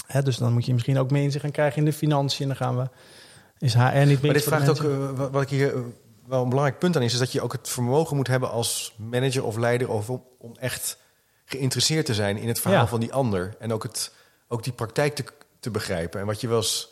[0.06, 2.50] Hè, dus dan moet je misschien ook meer inzicht gaan krijgen in de financiën.
[2.50, 2.88] En dan gaan we.
[3.58, 4.18] Is HR niet meer.
[4.22, 5.80] Maar dit vraagt ook, eh, wat- wat ik hier eh,
[6.32, 8.94] wel een belangrijk punt aan is, is dat je ook het vermogen moet hebben als
[8.96, 10.96] manager of leider of om, om echt
[11.44, 12.86] geïnteresseerd te zijn in het verhaal Ja.
[12.88, 13.54] van die ander.
[13.58, 14.12] En ook, het,
[14.48, 15.24] ook die praktijk te,
[15.60, 16.20] te begrijpen.
[16.20, 16.90] En wat je wel eens,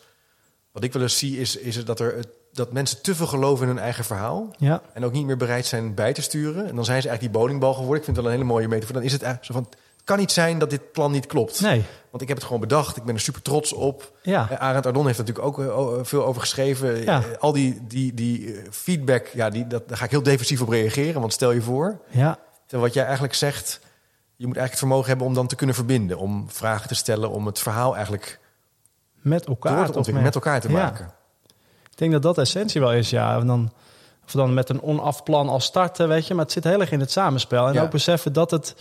[0.71, 3.73] wat ik wel eens zie, is, is dat, er, dat mensen te veel geloven in
[3.75, 4.55] hun eigen verhaal.
[4.57, 6.67] Ja, En ook niet meer bereid zijn bij te sturen.
[6.67, 7.97] En dan zijn ze eigenlijk die bowlingbal geworden.
[7.97, 8.93] Ik vind het wel een hele mooie metafoor.
[8.95, 11.61] Dan is het eigenlijk zo van, kan niet zijn dat dit plan niet klopt.
[11.61, 11.83] nee.
[12.09, 12.97] Want ik heb het gewoon bedacht.
[12.97, 14.11] Ik ben er super trots op.
[14.21, 14.47] Ja.
[14.49, 17.03] Eh, Arend Ardon heeft natuurlijk ook eh, o- veel over geschreven.
[17.03, 17.17] Ja.
[17.17, 20.61] Eh, Al die, die, die eh, feedback, ja, die, dat, daar ga ik heel defensief
[20.61, 21.21] op reageren.
[21.21, 22.37] Want stel je voor, Ja,
[22.67, 23.79] wat jij eigenlijk zegt...
[24.35, 26.17] je moet eigenlijk het vermogen hebben om dan te kunnen verbinden.
[26.17, 28.39] Om vragen te stellen, om het verhaal eigenlijk
[29.15, 29.91] met elkaar.
[29.91, 30.73] te met elkaar te Ja.
[30.73, 31.05] maken.
[31.91, 33.37] Ik denk dat dat de essentie wel is, ja.
[33.39, 33.71] En dan,
[34.25, 36.33] of dan met een onaf plan al starten, weet je.
[36.33, 37.67] Maar het zit heel erg in het samenspel.
[37.67, 38.75] En ook beseffen dat het...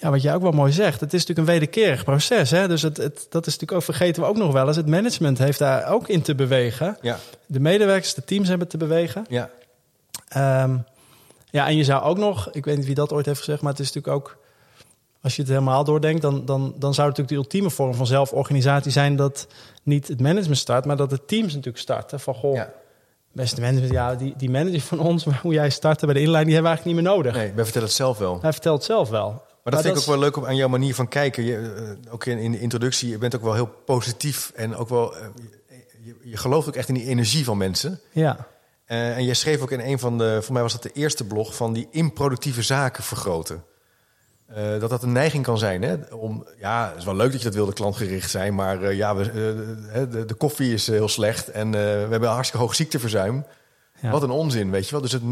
[0.00, 1.00] Ja, wat jij ook wel mooi zegt.
[1.00, 2.50] Het is natuurlijk een wederkerig proces.
[2.50, 2.68] Hè?
[2.68, 4.76] Dus het, het, dat is natuurlijk ook, vergeten we ook nog wel eens.
[4.76, 6.96] Het management heeft daar ook in te bewegen.
[7.00, 9.24] Ja, De medewerkers, de teams hebben te bewegen.
[9.28, 9.50] ja,
[10.28, 10.76] Ehm,
[11.50, 12.50] ja, en je zou ook nog...
[12.52, 14.38] Ik weet niet wie dat ooit heeft gezegd, maar het is natuurlijk ook...
[15.22, 18.06] Als je het helemaal doordenkt, dan, dan, dan zou het natuurlijk de ultieme vorm van
[18.06, 19.16] zelforganisatie zijn...
[19.16, 19.46] dat
[19.82, 22.20] niet het management start, maar dat de teams natuurlijk starten.
[22.20, 22.72] Van, goh, ja.
[23.32, 26.62] Beste management, ja, die, die manager van ons, hoe jij startte bij de inleiding, die
[26.62, 27.42] hebben we eigenlijk niet meer nodig.
[27.42, 28.38] Nee, wij vertellen het zelf wel.
[28.40, 29.42] Hij vertelt zelf wel.
[29.64, 31.44] Maar dat vind ik ook wel leuk om aan jouw manier van kijken.
[31.44, 34.52] Je, eh, ook in, in de introductie, je bent ook wel heel positief.
[34.54, 35.26] En ook wel, eh,
[36.04, 38.00] je, je gelooft ook echt in die energie van mensen.
[38.12, 38.46] Ja,
[38.84, 41.24] Eh, en jij schreef ook in een van de, voor mij was dat de eerste
[41.24, 43.64] blog, van die improductieve zaken vergroten.
[44.54, 45.82] Dat dat een neiging kan zijn.
[45.82, 45.96] Hè?
[46.14, 49.32] Om, ja, het is wel leuk dat je dat wilde klantgericht zijn, maar ja, we,
[50.10, 53.46] de, de koffie is heel slecht en we hebben een hartstikke hoog ziekteverzuim.
[54.00, 55.00] ja Wat een onzin, weet je wel.
[55.00, 55.22] Dus het,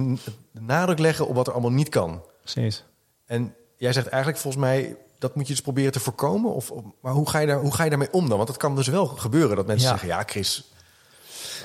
[0.53, 2.23] nadruk leggen op wat er allemaal niet kan.
[2.41, 2.85] precies.
[3.27, 6.55] En jij zegt eigenlijk volgens mij, dat moet je dus proberen te voorkomen.
[6.55, 8.37] Of, of- maar hoe ga, je daar, hoe ga je daarmee om dan?
[8.37, 9.91] Want het kan dus wel gebeuren dat mensen Ja.
[9.93, 10.71] zeggen, ja Chris,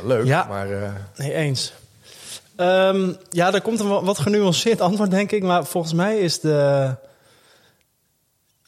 [0.03, 0.45] leuk, Ja.
[0.47, 0.71] maar...
[0.83, 1.73] eh, Nee, eens.
[2.55, 5.43] Ehm, ja, daar komt een wa- wat genuanceerd antwoord, denk ik.
[5.43, 6.95] Maar volgens mij is de...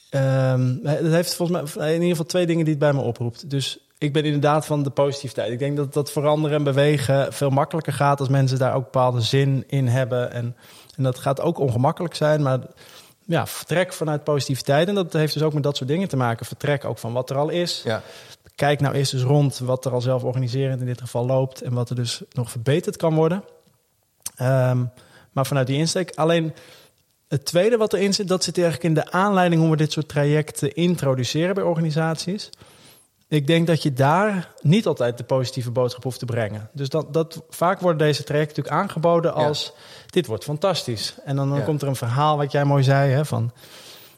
[0.10, 3.50] Ehm, het heeft volgens mij in ieder geval twee dingen die het bij me oproept.
[3.50, 5.52] Dus ik ben inderdaad van de positiviteit.
[5.52, 9.22] Ik denk dat dat veranderen en bewegen veel makkelijker gaat als mensen daar ook bepaalde
[9.22, 10.32] zin in hebben.
[10.32, 10.56] En,
[10.96, 12.60] en dat gaat ook ongemakkelijk zijn, maar
[13.26, 14.88] ja, vertrek vanuit positiviteit.
[14.88, 16.46] En dat heeft dus ook met dat soort dingen te maken.
[16.46, 17.82] Vertrek ook van wat er al is.
[17.84, 18.02] Ja.
[18.56, 21.74] Kijk nou eerst eens rond wat er al zelf organiserend in dit geval loopt en
[21.74, 23.44] wat er dus nog verbeterd kan worden.
[24.36, 24.86] Ehm,
[25.32, 26.12] maar vanuit die insteek.
[26.16, 26.54] Alleen
[27.28, 30.08] het tweede wat erin zit, dat zit eigenlijk in de aanleiding hoe we dit soort
[30.08, 32.50] trajecten introduceren bij organisaties.
[33.28, 36.70] Ik denk dat je daar niet altijd de positieve boodschap hoeft te brengen.
[36.74, 39.74] Dus dat, dat, vaak worden deze trajecten natuurlijk aangeboden als...
[40.06, 41.16] dit wordt fantastisch.
[41.26, 43.52] En dan, dan komt er een verhaal, wat jij mooi zei, hè, van...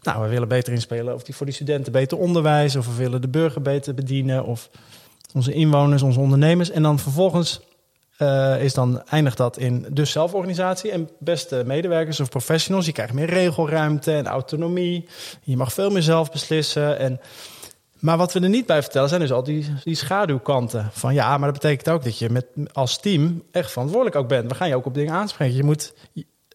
[0.02, 2.76] nou, we willen beter inspelen of die voor die studenten beter onderwijs...
[2.76, 4.46] of we willen de burger beter bedienen...
[4.46, 4.70] of
[5.34, 6.70] onze inwoners, onze ondernemers.
[6.70, 7.62] En dan vervolgens
[8.18, 12.86] uh, is dan, eindigt dat in dus zelforganisatie en beste medewerkers of professionals.
[12.86, 15.08] Je krijgt meer regelruimte en autonomie.
[15.44, 17.00] Je mag veel meer zelf beslissen.
[17.00, 17.20] En,
[18.00, 20.90] maar wat we er niet bij vertellen zijn dus al die, die schaduwkanten.
[20.92, 24.50] Van ja, maar dat betekent ook dat je met, als team echt verantwoordelijk ook bent.
[24.50, 25.56] We gaan je ook op dingen aanspreken.
[25.56, 25.94] Je moet,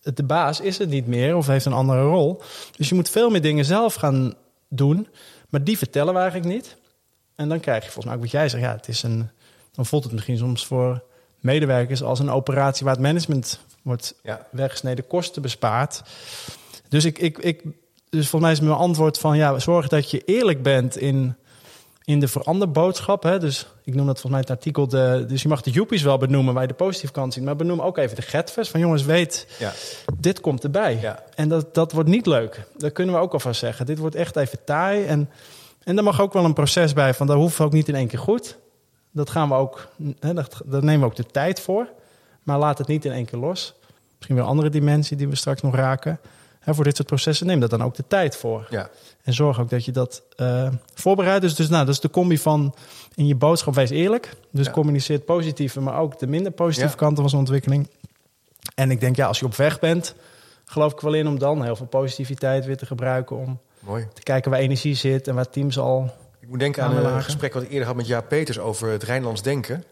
[0.03, 2.43] de baas is het niet meer of heeft een andere rol.
[2.77, 4.35] Dus je moet veel meer dingen zelf gaan
[4.69, 5.09] doen.
[5.49, 6.77] Maar die vertellen we eigenlijk niet.
[7.35, 8.63] En dan krijg je volgens mij ook wat jij zegt.
[8.63, 9.31] Ja, het is een,
[9.73, 11.03] dan voelt het misschien soms voor
[11.41, 14.47] medewerkers als een operatie waar het management wordt ja.
[14.51, 16.03] weggesneden, kosten bespaart.
[16.89, 17.63] Dus, ik, ik, ik,
[18.17, 21.37] dus volgens mij is mijn antwoord van ja, zorg dat je eerlijk bent in,
[22.05, 23.23] in de veranderboodschap.
[23.23, 23.39] Hè?
[23.39, 24.89] Dus ik noem dat volgens mij het artikel.
[24.89, 27.45] De, dus je mag de joepies wel benoemen waar je de positieve kant ziet.
[27.45, 28.69] Maar benoem ook even de getvers.
[28.69, 29.73] Van jongens, weet, ja.
[30.19, 30.99] dit komt erbij.
[31.01, 31.23] Ja.
[31.35, 32.67] En dat, dat wordt niet leuk.
[32.77, 33.87] Dat kunnen we ook alvast zeggen.
[33.87, 35.05] Dit wordt echt even taai.
[35.05, 35.31] En,
[35.85, 37.15] en er mag ook wel een proces bij.
[37.15, 38.59] Van dat hoeft ook niet in één keer goed.
[39.11, 39.89] Dat gaan we ook,
[40.21, 41.89] hè, dat, daar nemen we ook de tijd voor.
[42.43, 43.75] Maar laat het niet in één keer los.
[44.17, 46.21] Misschien wel een andere dimensie die we straks nog raken.
[46.63, 48.67] Hè, voor dit soort processen neem dat dan ook de tijd voor.
[48.71, 48.91] Ja.
[49.23, 51.43] En zorg ook dat je dat uh, voorbereidt.
[51.43, 52.75] Dus, dus nou, dat is de combi van
[53.15, 54.37] in je boodschap wees eerlijk.
[54.51, 54.73] Dus ja.
[54.73, 57.89] communiceer het positieve, maar ook de minder positieve kanten van zo'n ontwikkeling.
[58.75, 60.15] En ik denk, ja, als je op weg bent,
[60.65, 63.37] geloof ik wel in om dan heel veel positiviteit weer te gebruiken.
[63.37, 64.09] Om Mooi.
[64.15, 66.11] te kijken waar energie zit en waar teams al
[66.43, 69.03] ik moet denken aan een gesprek wat ik eerder had met Jaap Peters over het
[69.03, 69.85] Rijnlands Denken.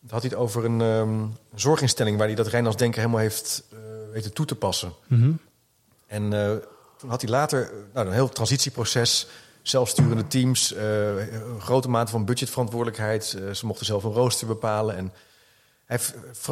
[0.00, 3.64] Dan had hij het over een um, zorginstelling waar hij dat Rijnlands Denken helemaal heeft
[3.72, 3.78] uh,
[4.12, 4.92] weten toe te passen.
[5.06, 5.38] Mm -hmm.
[6.08, 6.50] En uh,
[6.96, 9.26] toen had hij later nou, een heel transitieproces,
[9.62, 10.80] zelfsturende teams, uh,
[11.58, 13.24] grote mate van budgetverantwoordelijkheid.
[13.52, 14.96] ze mochten zelf een rooster bepalen.
[14.96, 15.12] En
[15.84, 15.98] hij,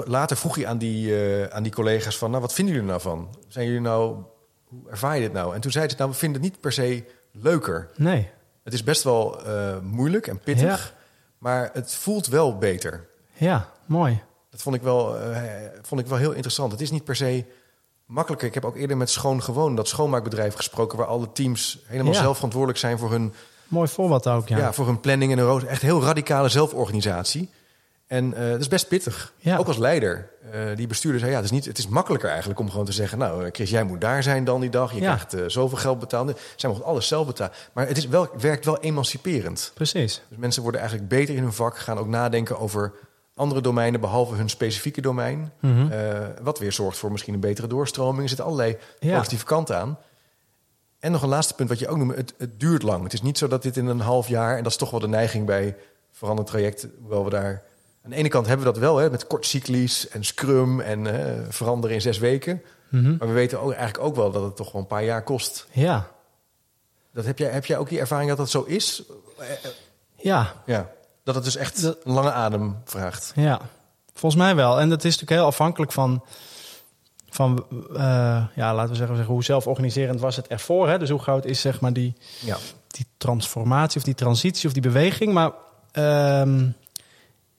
[0.05, 1.15] later vroeg hij aan die,
[1.51, 3.37] aan die collega's van, nou, wat vinden jullie nou van?
[3.49, 4.17] Zijn jullie nou,
[4.65, 5.55] hoe ervaar je dit nou?
[5.55, 7.91] En toen zei ze, nou, we vinden het niet per se leuker.
[7.97, 8.31] Nee.
[8.63, 9.41] Het is best wel
[9.83, 10.95] moeilijk en pittig,
[11.39, 13.07] maar het voelt wel beter.
[13.33, 14.23] Ja, mooi.
[14.51, 15.17] Dat vond ik, wel,
[15.83, 16.73] vond ik wel heel interessant.
[16.73, 17.45] Het is niet per se
[18.07, 18.49] makkelijker.
[18.49, 20.99] Ik heb ook eerder met Schoon Gewoon, dat schoonmaakbedrijf, gesproken...
[20.99, 22.21] waar alle teams helemaal ja.
[22.21, 23.35] zelf verantwoordelijk zijn voor hun...
[23.69, 24.59] Mooi voorbeeld ook, ja.
[24.59, 25.65] Ja, voor hun planning en een roos.
[25.65, 27.51] Echt heel radicale zelforganisatie.
[28.07, 29.33] En uh, dat is best pittig.
[29.39, 29.57] Ja.
[29.57, 30.31] Ook als leider.
[30.55, 32.93] Uh, die bestuurder zei, ja, het is, niet, het is makkelijker eigenlijk om gewoon te
[32.93, 33.19] zeggen...
[33.19, 34.93] nou, Chris, jij moet daar zijn dan die dag.
[34.93, 35.15] Je ja.
[35.15, 36.39] krijgt uh, zoveel geld betaald.
[36.57, 37.53] Zij mogen alles zelf betalen.
[37.73, 39.71] Maar het is wel, werkt wel emanciperend.
[39.75, 40.23] Precies.
[40.29, 41.79] Dus mensen worden eigenlijk beter in hun vak.
[41.79, 42.93] Gaan ook nadenken over
[43.37, 44.01] andere domeinen...
[44.01, 45.53] behalve hun specifieke domein.
[45.61, 45.91] Mm -hmm.
[46.43, 48.23] wat weer zorgt voor misschien een betere doorstroming.
[48.23, 49.17] Er zitten allerlei ja.
[49.17, 49.99] positieve kanten aan.
[50.99, 52.15] En nog een laatste punt wat je ook noemt.
[52.15, 53.03] Het, het duurt lang.
[53.03, 54.57] Het is niet zo dat dit in een half jaar...
[54.57, 55.77] en dat is toch wel de neiging bij
[56.13, 56.89] veranderd traject...
[57.01, 57.63] hoewel we daar
[58.07, 61.47] aan de ene kant hebben we dat wel, hè, met cyclies en scrum en uh,
[61.49, 62.63] veranderen in zes weken.
[62.89, 63.17] Mm -hmm.
[63.19, 65.67] Maar we weten ook, eigenlijk ook wel dat het toch wel een paar jaar kost.
[65.71, 66.11] Ja.
[67.13, 69.03] Dat heb, jij, heb jij ook die ervaring dat dat zo is?
[70.17, 70.63] Ja.
[70.67, 70.91] ja.
[71.27, 73.33] Dat het dus echt een lange adem vraagt.
[73.35, 73.61] Ja,
[74.15, 74.81] volgens mij wel.
[74.81, 76.25] En dat is natuurlijk heel afhankelijk van,
[77.31, 77.99] van uh,
[78.55, 80.89] ja, laten we zeggen, hoe zelforganiserend was het ervoor.
[80.89, 80.99] Hè?
[80.99, 82.57] Dus hoe groot is zeg maar die, ja.
[82.87, 85.33] die transformatie of die transitie of die beweging.
[85.33, 85.53] Maar
[85.93, 86.75] um,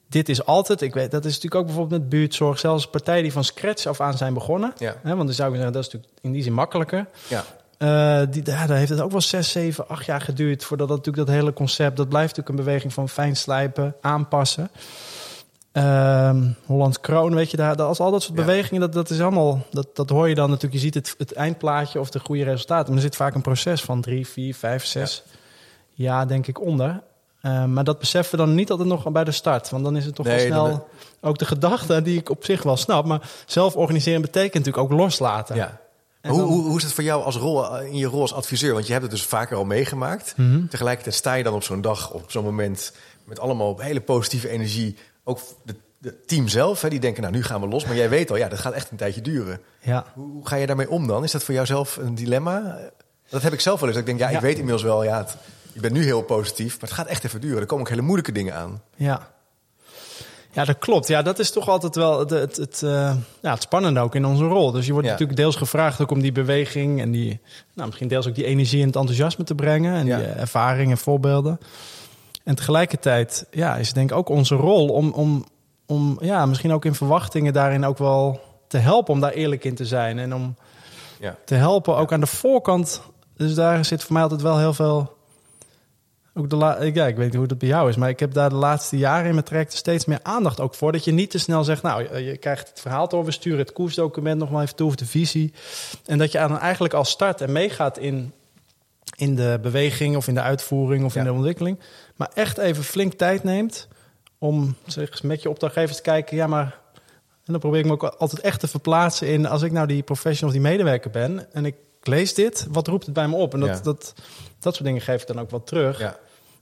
[0.10, 3.32] dit is altijd, ik weet, dat is natuurlijk ook bijvoorbeeld met buurtzorg, zelfs partijen die
[3.32, 4.74] van scratch af aan zijn begonnen.
[4.78, 4.96] Ja.
[5.04, 7.08] Hè, want dan zou ik zeggen, dat is natuurlijk in die zin makkelijker.
[7.28, 7.44] Ja.
[7.78, 10.98] Uh, die, ja, daar heeft het ook wel zes, zeven, acht jaar geduurd voordat dat
[10.98, 14.70] natuurlijk dat hele concept, dat blijft natuurlijk een beweging van fijn slijpen, aanpassen.
[15.74, 16.36] Uh,
[16.66, 18.46] Hollands Kroon, weet je, daar, dat, al dat soort ja.
[18.46, 20.74] bewegingen, dat, dat is allemaal, dat, dat hoor je dan natuurlijk.
[20.74, 23.82] Je ziet het, het eindplaatje of de goede resultaten, maar er zit vaak een proces
[23.82, 25.32] van drie, vier, vijf, zes ja.
[25.94, 27.02] jaar, denk ik, onder.
[27.42, 29.70] Uh, maar dat beseffen we dan niet altijd nog bij de start.
[29.70, 30.84] Want dan is het toch nee, wel snel dan...
[31.22, 33.06] ook de gedachte die ik op zich wel snap.
[33.06, 35.56] Maar zelf organiseren betekent natuurlijk ook loslaten.
[35.56, 35.80] Ja.
[36.28, 36.48] Hoe, dan...
[36.48, 38.74] hoe, hoe, is het voor jou als rol, in je rol als adviseur?
[38.74, 40.34] Want je hebt het dus vaker al meegemaakt.
[40.36, 40.70] Mm -hmm.
[40.70, 42.94] Tegelijkertijd sta je dan op zo'n dag, op zo'n moment...
[43.26, 44.98] met allemaal hele positieve energie.
[45.24, 47.86] Ook de, de team zelf, hè, die denken, nou, nu gaan we los.
[47.86, 49.60] Maar jij weet al, ja, dat gaat echt een tijdje duren.
[49.82, 50.06] Ja.
[50.14, 51.24] Hoe, hoe ga je daarmee om dan?
[51.24, 52.80] Is dat voor jou zelf een dilemma?
[53.30, 53.98] Dat heb ik zelf wel eens.
[53.98, 54.42] Ik denk, ja, ik ja.
[54.42, 55.18] weet inmiddels wel, ja...
[55.18, 55.38] Het,
[55.74, 57.60] Je bent nu heel positief, maar het gaat echt even duren.
[57.60, 58.82] Er komen ook hele moeilijke dingen aan.
[58.96, 59.36] Ja.
[60.58, 61.08] Ja, dat klopt.
[61.08, 64.26] Ja, dat is toch altijd wel het, het, het, uh, ja, het spannende ook in
[64.26, 64.72] onze rol.
[64.72, 65.12] Dus je wordt Ja.
[65.14, 67.40] natuurlijk deels gevraagd ook om die beweging en die,
[67.74, 70.18] nou, misschien deels ook die energie en het enthousiasme te brengen en Ja.
[70.18, 71.60] die eh, ervaring en voorbeelden.
[72.44, 75.46] En tegelijkertijd, ja, is het denk ik ook onze rol om, om,
[75.86, 79.76] om, ja, misschien ook in verwachtingen daarin ook wel te helpen om daar eerlijk in
[79.76, 80.56] te zijn en om
[81.20, 81.36] Ja.
[81.46, 83.02] te helpen ook aan de voorkant.
[83.36, 85.17] Dus daar zit voor mij altijd wel heel veel.
[86.38, 88.34] Ook de la ja, ik weet niet hoe dat bij jou is, maar ik heb
[88.34, 90.92] daar de laatste jaren in mijn trajecten steeds meer aandacht ook voor.
[90.92, 93.74] Dat je niet te snel zegt, nou, je- krijgt het verhaal door, we sturen het
[93.74, 95.54] koersdocument nog maar even toe, of de visie.
[96.06, 98.34] En dat je aan eigenlijk al start en meegaat in,
[99.16, 101.80] in de beweging of in de uitvoering of in de ontwikkeling.
[102.16, 103.88] Maar echt even flink tijd neemt
[104.38, 106.80] om zeg, met je opdrachtgevers te kijken, ja, maar
[107.46, 109.46] en dan probeer ik me ook altijd echt te verplaatsen in...
[109.46, 111.54] als ik nou die professional of die medewerker ben...
[111.54, 113.54] en ik lees dit, wat roept het bij me op?
[113.54, 113.80] En dat, Ja.
[113.84, 114.14] dat,
[114.60, 116.00] dat soort dingen geef ik dan ook wel terug.
[116.00, 116.18] Ja.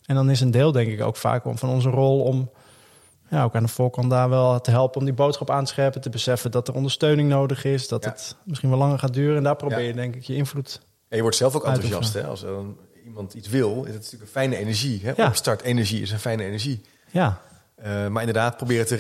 [0.06, 2.22] En dan is een deel, denk ik, ook vaak van onze rol...
[2.22, 2.50] om
[3.30, 5.00] ja, ook aan de voorkant daar wel te helpen...
[5.00, 7.88] om die boodschap aan te scherpen, te beseffen dat er ondersteuning nodig is...
[7.88, 8.10] dat Ja.
[8.10, 9.38] het misschien wel langer gaat duren.
[9.38, 9.88] En daar probeer Ja.
[9.88, 10.82] je, denk ik, je invloed...
[11.10, 12.14] En je wordt zelf ook enthousiast.
[12.14, 12.26] Hè?
[12.26, 15.02] Als dan iemand iets wil, is het natuurlijk een fijne energie.
[15.04, 15.14] Hè?
[15.16, 15.28] Ja.
[15.28, 16.82] Opstart energie is een fijne energie.
[17.12, 17.42] Ja,
[17.76, 18.96] Eh, maar inderdaad, proberen te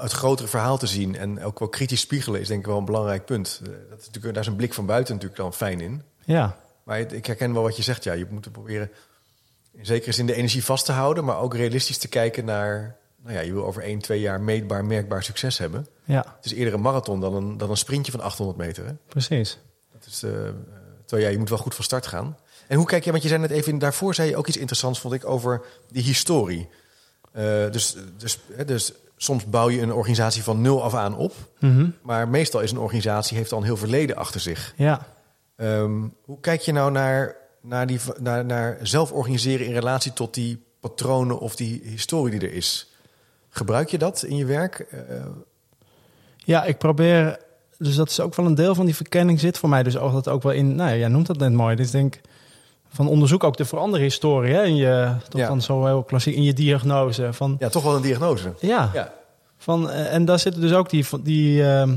[0.00, 1.16] het, grotere verhaal te zien.
[1.16, 3.60] En ook wel kritisch spiegelen is denk ik wel een belangrijk punt.
[3.62, 6.02] Eh, dat is natuurlijk, daar is een blik van buiten natuurlijk dan fijn in.
[6.24, 8.04] ja, Maar ik herken wel wat je zegt.
[8.04, 8.90] Ja, je moet proberen
[9.74, 11.24] in zekere zin de energie vast te houden.
[11.24, 12.96] Maar ook realistisch te kijken naar...
[13.22, 15.86] Nou ja, je wil over één, twee jaar meetbaar, merkbaar succes hebben.
[16.04, 18.86] ja, Het is eerder een marathon dan een, dan een sprintje van 800 meter.
[18.86, 18.92] Hè?
[19.08, 19.58] precies.
[19.92, 20.30] Dat is, eh,
[21.06, 22.36] terwijl ja, je moet wel goed van start gaan.
[22.66, 25.00] En hoe kijk je, want je zei net even, daarvoor zei je ook iets interessants,
[25.00, 26.68] vond ik, over die historie.
[27.32, 31.34] Eh, dus, dus, hè, dus soms bouw je een organisatie van nul af aan op.
[31.58, 31.90] Mhm.
[32.02, 34.74] Maar meestal is een organisatie, heeft al een heel verleden achter zich.
[34.76, 35.06] Ja.
[35.56, 40.34] Ehm, hoe kijk je nou naar, naar, die, naar, naar zelf organiseren in relatie tot
[40.34, 42.90] die patronen of die historie die er is?
[43.48, 44.78] Gebruik je dat in je werk?
[44.90, 44.98] Eh,
[46.36, 47.38] Ja, ik probeer.
[47.78, 49.82] Dus dat is ook wel een deel van die verkenning zit voor mij.
[49.82, 50.74] Dus ook dat ook wel in.
[50.74, 51.76] Nou ja, jij noemt dat net mooi.
[51.76, 52.20] Dus ik denk
[52.88, 54.54] van onderzoek ook de veranderhistorie.
[54.54, 55.46] Hè, in je toch Ja.
[55.48, 57.32] dan zo heel klassiek in je diagnose.
[57.32, 58.52] Van ja, toch wel een diagnose.
[58.60, 59.12] ja, Ja,
[59.58, 61.64] van eh, en daar zitten dus ook die die.
[61.66, 61.96] ehm,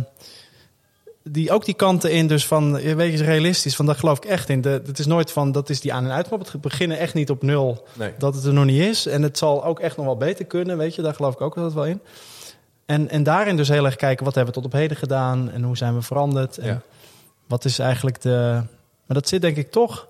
[1.29, 4.25] die ook die kanten in, dus van, weet je, is realistisch, van daar geloof ik
[4.25, 4.61] echt in.
[4.61, 6.39] De, het is nooit van, dat is die aan- en uitknop.
[6.51, 8.13] Het beginnen echt niet op nul, nee.
[8.17, 9.05] dat het er nog niet is.
[9.05, 11.01] En het zal ook echt nog wel beter kunnen, weet je.
[11.01, 12.01] Daar geloof ik ook altijd wel in.
[12.85, 15.51] En, en daarin dus heel erg kijken, wat hebben we tot op heden gedaan?
[15.51, 16.57] En hoe zijn we veranderd?
[16.57, 16.81] En Ja.
[17.47, 18.61] wat is eigenlijk de...
[19.05, 20.07] Maar dat zit denk ik toch,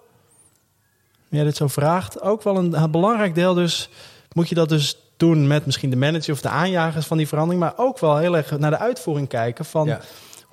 [1.30, 3.54] jij dit zo vraagt, ook wel een, een belangrijk deel.
[3.54, 3.89] Dus
[4.34, 7.63] moet je dat dus doen met misschien de manager of de aanjagers van die verandering.
[7.63, 9.88] Maar ook wel heel erg naar de uitvoering kijken van...
[9.88, 9.99] Ja,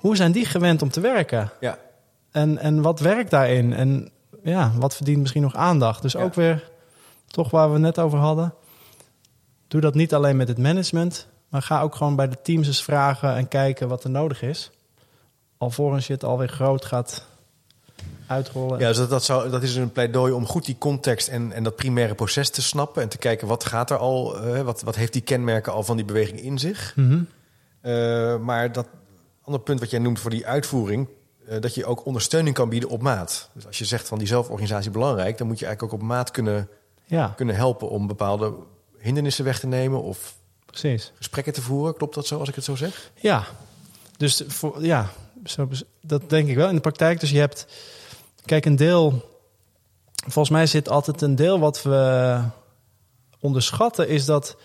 [0.03, 1.49] Hoe zijn die gewend om te werken?
[1.59, 1.77] ja,
[2.31, 3.73] En, en wat werkt daarin?
[3.73, 4.09] En
[4.43, 6.01] ja, wat verdient misschien nog aandacht?
[6.01, 6.23] Dus Ja.
[6.23, 6.69] ook weer,
[7.27, 8.53] toch waar we het net over hadden.
[9.67, 12.83] Doe dat niet alleen met het management, maar ga ook gewoon bij de teams eens
[12.83, 14.71] vragen en kijken wat er nodig is.
[15.57, 17.25] Alvorens je het alweer groot gaat
[18.27, 18.79] uitrollen.
[18.79, 21.63] Ja, dus dat, dat, zou, dat is een pleidooi om goed die context en, en
[21.63, 23.01] dat primaire proces te snappen.
[23.01, 25.95] En te kijken wat gaat er al, eh, wat, wat heeft die kenmerken al van
[25.95, 26.93] die beweging in zich.
[26.95, 27.21] Mhm.
[27.81, 28.87] Eh, maar dat
[29.43, 31.07] andere punt wat jij noemt voor die uitvoering,
[31.47, 33.49] eh, dat je ook ondersteuning kan bieden op maat.
[33.53, 36.31] Dus als je zegt van die zelforganisatie belangrijk, dan moet je eigenlijk ook op maat
[36.31, 36.69] kunnen,
[37.05, 38.53] Ja, kunnen helpen om bepaalde
[38.97, 41.11] hindernissen weg te nemen of precies.
[41.15, 41.95] gesprekken te voeren.
[41.95, 43.11] Klopt dat zo als ik het zo zeg?
[43.15, 43.45] Ja,
[44.17, 45.09] dus voor, ja,
[45.45, 45.67] zo,
[46.01, 47.19] dat denk ik wel in de praktijk.
[47.19, 47.65] Dus je hebt,
[48.45, 49.31] kijk, een deel.
[50.15, 52.41] Volgens mij zit altijd een deel wat we
[53.39, 54.55] onderschatten, is dat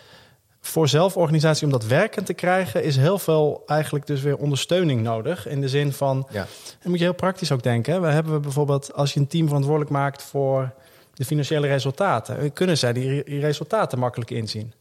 [0.60, 5.46] voor zelforganisatie om dat werkend te krijgen, is heel veel eigenlijk dus weer ondersteuning nodig.
[5.48, 6.46] In de zin van, Ja.
[6.80, 8.00] en moet je heel praktisch ook denken.
[8.02, 10.70] We hebben bijvoorbeeld, als je een team verantwoordelijk maakt voor
[11.14, 14.72] de financiële resultaten, kunnen zij die re- resultaten makkelijk inzien.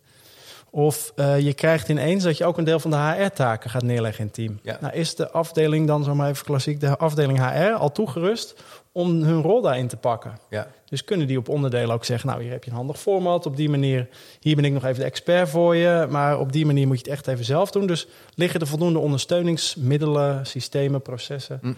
[0.69, 4.19] Of eh, je krijgt ineens dat je ook een deel van de HR-taken gaat neerleggen
[4.19, 4.59] in het team.
[4.61, 4.77] Ja.
[4.81, 8.63] Nou, is de afdeling dan, zomaar even klassiek, de afdeling HR al toegerust
[8.97, 10.39] om hun rol daarin te pakken?
[10.49, 10.67] Ja.
[10.85, 13.55] Dus kunnen die op onderdelen ook zeggen, nou hier heb je een handig format, op
[13.55, 14.07] die manier,
[14.39, 17.03] hier ben ik nog even de expert voor je, maar op die manier moet je
[17.03, 17.87] het echt even zelf doen.
[17.87, 21.73] Dus liggen er voldoende ondersteuningsmiddelen, systemen, processen, Hm.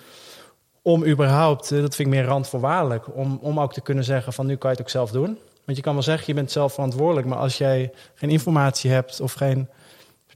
[0.82, 4.46] om überhaupt, eh, dat vind ik meer randvoorwaardelijk, om, om ook te kunnen zeggen van
[4.46, 5.38] nu kan je het ook zelf doen.
[5.66, 9.22] Want je kan wel zeggen, je bent zelf verantwoordelijk, maar als jij geen informatie hebt
[9.22, 9.68] of geen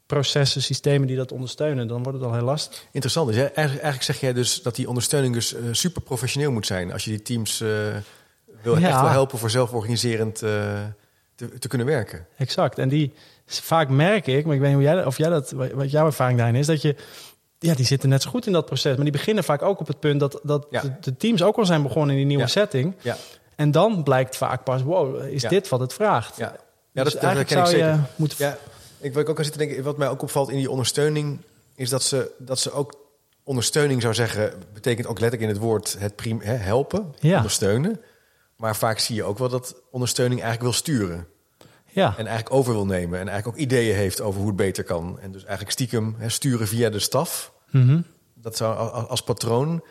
[0.06, 2.86] processen, systemen die dat ondersteunen, dan wordt het al heel lastig.
[2.92, 3.28] Interessant.
[3.28, 6.66] Dus jij- eigenlijk, eigenlijk zeg jij dus dat die ondersteuning dus eh, super professioneel moet
[6.66, 6.92] zijn.
[6.92, 7.68] Als je die teams eh,
[8.62, 8.88] wil, Ja.
[8.90, 10.50] echt wil helpen voor zelforganiserend eh,
[11.36, 12.26] te, te kunnen werken.
[12.38, 12.78] Exact.
[12.78, 13.14] En die
[13.46, 16.38] vaak merk ik, maar ik weet niet hoe jij, of jij dat, wat jouw ervaring
[16.38, 16.96] daarin is, dat je,
[17.60, 19.88] ja, die zitten net zo goed in dat proces, maar die beginnen vaak ook op
[19.88, 20.82] het punt dat, dat Ja.
[20.82, 22.50] de, de teams ook al zijn begonnen in die nieuwe Ja.
[22.50, 22.94] setting.
[23.02, 23.18] Ja.
[23.56, 26.38] En dan blijkt vaak pas, wow, is dit wat het vraagt?
[26.38, 28.04] Ja, ja Ja, dat, dus dat eigenlijk herken ik zou zeker.
[28.16, 28.58] je moeten...
[29.04, 31.40] Ik wil ook aan zitten denken, wat mij ook opvalt in die ondersteuning,
[31.76, 32.94] is dat ze, dat ze ook
[33.44, 37.36] ondersteuning zou zeggen, betekent ook letterlijk in het woord het prim, hè, helpen, Ja.
[37.36, 38.02] ondersteunen.
[38.58, 41.28] Maar vaak zie je ook wel dat ondersteuning eigenlijk wil sturen.
[41.90, 43.20] Ja, En eigenlijk over wil nemen.
[43.20, 45.20] En eigenlijk ook ideeën heeft over hoe het beter kan.
[45.22, 47.54] En dus eigenlijk stiekem hè, sturen via de staf.
[47.72, 48.02] Mhm.
[48.34, 48.76] Dat zou
[49.08, 49.84] als patroon.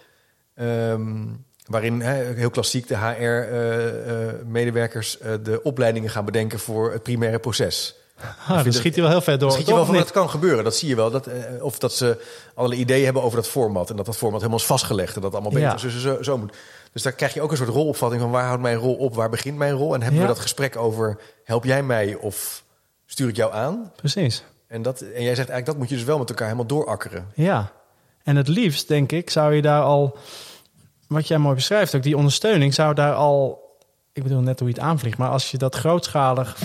[0.54, 1.26] ehm,
[1.66, 7.96] waarin hè, heel klassiek de HR-medewerkers eh, de opleidingen gaan bedenken voor het primaire proces.
[8.48, 9.52] Ah, dan schiet hij wel heel ver door.
[9.52, 10.64] Schiet je wel van dat kan gebeuren.
[10.64, 11.10] Dat zie je wel.
[11.10, 13.90] Dat, eh, of dat ze allerlei ideeën hebben over dat format.
[13.90, 15.14] En dat dat format helemaal is vastgelegd.
[15.16, 15.76] En dat allemaal beter Ja.
[15.76, 16.56] zo, zo, zo moet.
[16.92, 19.14] Dus daar krijg je ook een soort rolopvatting van waar houdt mijn rol op?
[19.14, 19.94] Waar begint mijn rol?
[19.94, 20.26] En hebben Ja.
[20.26, 22.64] we dat gesprek over help jij mij of
[23.06, 23.92] stuur ik jou aan?
[23.96, 24.44] Precies.
[24.66, 27.26] En, dat, en jij zegt eigenlijk dat moet je dus wel met elkaar helemaal doorakkeren.
[27.34, 27.72] Ja,
[28.22, 30.16] en het liefst, denk ik, zou je daar al,
[31.08, 33.60] wat jij mooi beschrijft, ook die ondersteuning, zou daar al,
[34.12, 36.56] ik bedoel net hoe je het aanvliegt, maar als je dat grootschalig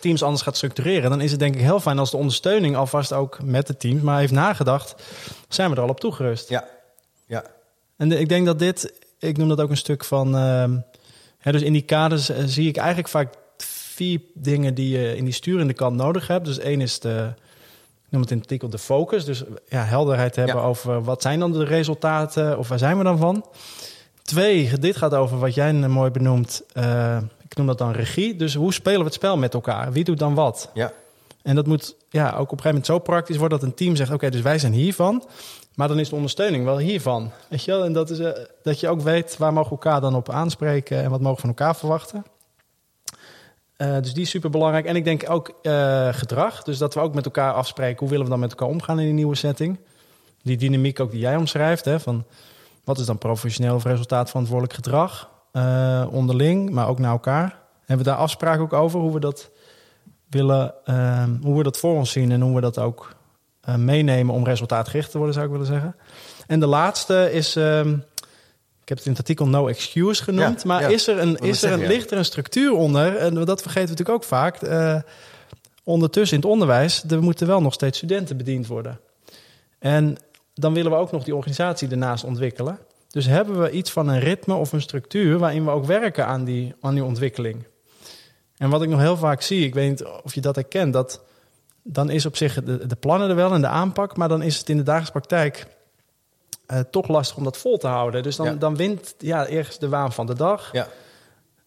[0.00, 3.12] teams anders gaat structureren, dan is het denk ik heel fijn als de ondersteuning alvast
[3.12, 4.94] ook met het team, maar heeft nagedacht,
[5.48, 6.48] zijn we er al op toegerust.
[6.48, 6.64] Ja,
[7.26, 7.44] ja,
[7.96, 10.34] En de- ik denk dat dit, ik noem dat ook een stuk van,
[11.38, 13.34] hè, dus in die kaders eh, zie ik eigenlijk vaak
[13.94, 16.44] vier dingen die je in die sturende kant nodig hebt.
[16.44, 17.32] Dus één is de,
[18.04, 20.62] ik noem het in het artikel de focus, dus ja, helderheid hebben Ja.
[20.62, 23.44] over wat zijn dan de resultaten of waar zijn we dan van.
[24.22, 27.18] Twee, dit gaat over wat jij mooi benoemt, eh,
[27.50, 28.36] ik noem dat dan regie.
[28.36, 29.92] Dus hoe spelen we het spel met elkaar?
[29.92, 30.70] Wie doet dan wat?
[30.74, 30.92] ja.
[31.42, 33.96] En dat moet ja, ook op een gegeven moment zo praktisch worden dat een team
[33.96, 35.24] zegt: Oké, dus wij zijn hiervan.
[35.74, 37.30] Maar dan is de ondersteuning wel hiervan.
[37.48, 37.84] Weet je wel?
[37.84, 38.30] En dat is eh,
[38.62, 41.40] dat je ook weet waar mogen we elkaar dan op aanspreken en wat mogen we
[41.40, 42.24] van elkaar verwachten.
[43.76, 44.84] Eh, dus die is super belangrijk.
[44.84, 46.62] En ik denk ook eh, gedrag.
[46.62, 49.04] Dus dat we ook met elkaar afspreken hoe willen we dan met elkaar omgaan in
[49.04, 49.78] die nieuwe setting.
[50.42, 51.84] Die dynamiek ook die jij omschrijft.
[51.84, 52.24] Hè, van
[52.84, 57.58] wat is dan professioneel of resultaatverantwoordelijk gedrag eh, onderling, maar ook naar elkaar.
[57.78, 59.50] Hebben we daar afspraken ook over hoe we dat
[60.30, 63.14] willen, ehm, hoe we dat voor ons zien en hoe we dat ook
[63.60, 65.96] eh, meenemen om resultaatgericht te worden, zou ik willen zeggen.
[66.46, 67.88] En de laatste is, ehm,
[68.82, 70.88] ik heb het in het artikel no excuse genoemd, Ja, maar ja.
[70.88, 73.16] is er een, is er een, ligt er een structuur onder?
[73.16, 74.56] En dat vergeten we natuurlijk ook vaak.
[74.62, 74.96] eh,
[75.84, 79.00] ondertussen in het onderwijs, er moeten wel nog steeds studenten bediend worden.
[79.78, 80.16] En
[80.54, 82.78] dan willen we ook nog die organisatie ernaast ontwikkelen.
[83.10, 86.44] Dus hebben we iets van een ritme of een structuur waarin we ook werken aan
[86.44, 87.64] die, aan die ontwikkeling.
[88.56, 91.22] En wat ik nog heel vaak zie, ik weet niet of je dat herkent, dat
[91.82, 94.58] dan is op zich de, de plannen er wel en de aanpak, maar dan is
[94.58, 95.66] het in de dagelijkse praktijk
[96.66, 98.22] eh, toch lastig om dat vol te houden.
[98.22, 98.52] Dus dan, Ja.
[98.54, 100.72] dan wint ja, ergens de waan van de dag.
[100.72, 100.88] Ja.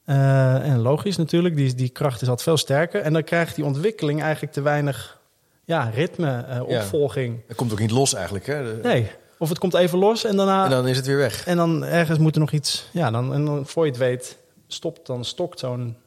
[0.06, 3.02] Eh, en logisch natuurlijk, die, die kracht is altijd veel sterker.
[3.02, 5.20] En dan krijgt die ontwikkeling eigenlijk te weinig
[5.64, 6.62] ja, ritme, eh, Ja.
[6.80, 7.42] opvolging.
[7.48, 8.46] Het komt ook niet los eigenlijk.
[8.46, 8.64] Hè?
[8.64, 9.12] De- Nee,
[9.44, 10.64] of het komt even los en daarna...
[10.64, 11.46] En dan is het weer weg.
[11.46, 12.88] En dan ergens moet er nog iets.
[12.92, 15.98] Ja, dan, en dan voor je het weet, stopt, dan stokt zo'n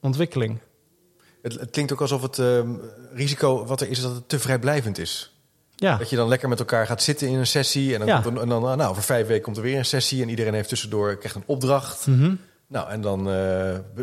[0.00, 0.58] ontwikkeling.
[1.42, 2.68] Het, het klinkt ook alsof het ehm,
[3.12, 5.34] risico wat er is, is dat het te vrijblijvend is.
[5.74, 7.92] Ja, Dat je dan lekker met elkaar gaat zitten in een sessie.
[7.92, 8.20] En dan, Ja.
[8.20, 10.22] komt er, en dan nou, over vijf weken komt er weer een sessie.
[10.22, 12.06] En iedereen heeft tussendoor krijgt een opdracht.
[12.06, 12.34] Mhm.
[12.66, 13.34] Nou, en dan, eh,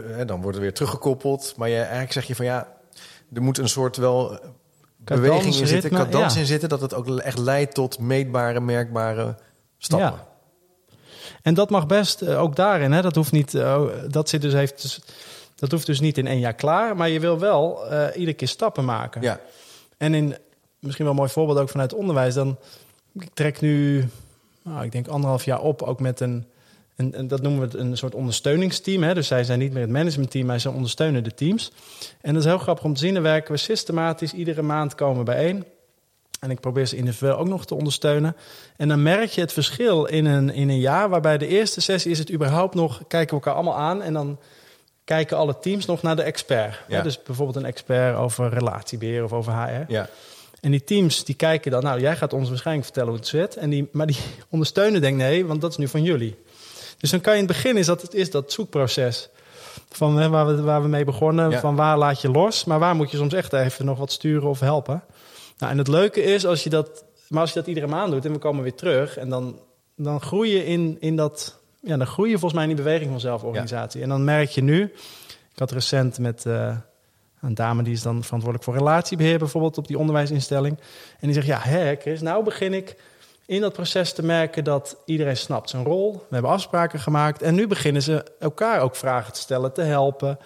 [0.03, 1.53] hè, dan wordt er weer teruggekoppeld.
[1.57, 2.67] Maar je, eigenlijk zeg je van ja,
[3.33, 4.39] er moet een soort wel
[5.03, 6.39] beweging in zitten, cadans ja.
[6.39, 6.69] in zitten.
[6.69, 9.35] Dat het ook echt leidt tot meetbare, merkbare
[9.77, 10.07] stappen.
[10.07, 10.31] Ja.
[11.41, 12.91] En dat mag best eh, ook daarin.
[12.91, 13.01] Hè?
[13.01, 13.53] Dat hoeft niet.
[13.53, 14.81] eh, dat zit dus heeft.
[14.81, 15.01] Dus,
[15.55, 16.95] dat hoeft dus niet in één jaar klaar.
[16.95, 19.21] Maar je wil wel eh, iedere keer stappen maken.
[19.21, 19.39] Ja,
[19.97, 20.35] En in
[20.79, 22.33] misschien wel een mooi voorbeeld ook vanuit onderwijs.
[22.33, 22.57] Dan
[23.19, 24.07] ik trek nu,
[24.61, 26.45] nou, ik denk anderhalf jaar op, ook met een,
[26.95, 29.03] een- dat noemen we het een soort ondersteuningsteam.
[29.03, 29.13] Hè?
[29.13, 31.71] Dus zij zijn niet meer het managementteam, maar zij ondersteunen de teams.
[32.21, 33.13] En dat is heel grappig om te zien.
[33.13, 35.65] Dan werken we systematisch iedere maand komen we bijeen.
[36.39, 38.35] En ik probeer ze individueel ook nog te ondersteunen.
[38.77, 42.11] En dan merk je het verschil in een, in een jaar, waarbij de eerste sessie
[42.11, 44.39] is het überhaupt nog, kijken we elkaar allemaal aan en dan
[45.03, 46.79] kijken alle teams nog naar de expert.
[46.87, 46.97] Ja.
[46.97, 47.03] Hè?
[47.03, 49.83] Dus bijvoorbeeld een expert over relatiebeheer of over HR.
[49.87, 50.09] ja,
[50.61, 53.55] En die teams die kijken dan, nou, jij gaat ons waarschijnlijk vertellen hoe het zit.
[53.57, 54.17] En die, maar die
[54.49, 56.35] ondersteunen denken, nee, want dat is nu van jullie.
[57.03, 59.29] Dus dan kan je in het begin, is dat, het is dat zoekproces.
[59.89, 61.59] Van hè, waar, we, waar we mee begonnen, Ja.
[61.59, 62.63] van waar laat je los.
[62.65, 65.03] Maar waar moet je soms echt even nog wat sturen of helpen.
[65.57, 68.25] Nou, en het leuke is, als je dat, maar als je dat iedere maand doet
[68.25, 69.17] en we komen weer terug.
[69.17, 69.59] En dan,
[69.95, 73.11] dan groei je in, in dat, ja, dan groei je volgens mij in die beweging
[73.11, 74.01] van zelforganisatie.
[74.01, 74.83] En dan merk je nu,
[75.53, 76.45] ik had recent met...
[76.45, 76.77] eh,
[77.41, 80.77] een dame die is dan verantwoordelijk voor relatiebeheer, bijvoorbeeld op die onderwijsinstelling.
[81.19, 82.95] En die zegt: Ja, hè, Chris, nou begin ik
[83.45, 86.13] in dat proces te merken dat iedereen snapt zijn rol.
[86.13, 87.41] We hebben afspraken gemaakt.
[87.41, 90.37] En nu beginnen ze elkaar ook vragen te stellen, te helpen.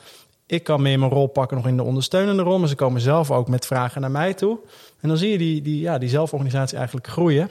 [0.46, 3.32] Ik kan meer mijn rol pakken nog in de ondersteunende rol, maar ze komen zelf
[3.32, 4.60] ook met vragen naar mij toe.
[5.00, 7.50] En dan zie je die, die, ja, die zelforganisatie eigenlijk groeien.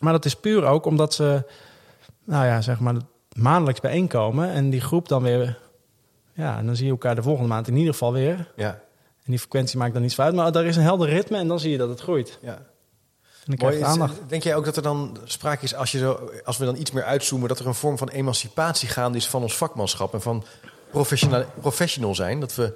[0.00, 1.44] Maar dat is puur ook omdat ze,
[2.24, 2.94] nou ja, zeg maar,
[3.32, 4.50] maandelijks bijeenkomen.
[4.50, 5.58] En die groep dan weer...
[6.32, 8.52] Ja, en dan zie je elkaar de volgende maand in ieder geval weer.
[8.56, 8.70] Ja,
[9.24, 10.34] En die frequentie maakt dan niet uit.
[10.34, 12.38] Maar daar is een helder ritme en dan zie je dat het groeit.
[12.42, 12.66] ja.
[13.48, 13.84] En dan krijg Mooi.
[13.84, 14.28] je Is- aandacht.
[14.28, 16.90] Denk jij ook dat er dan sprake is, als, je zo, als we dan iets
[16.90, 20.44] meer uitzoomen, dat er een vorm van emancipatie gaande is van ons vakmanschap en van
[20.90, 22.40] professional, professional zijn?
[22.40, 22.72] Dat we,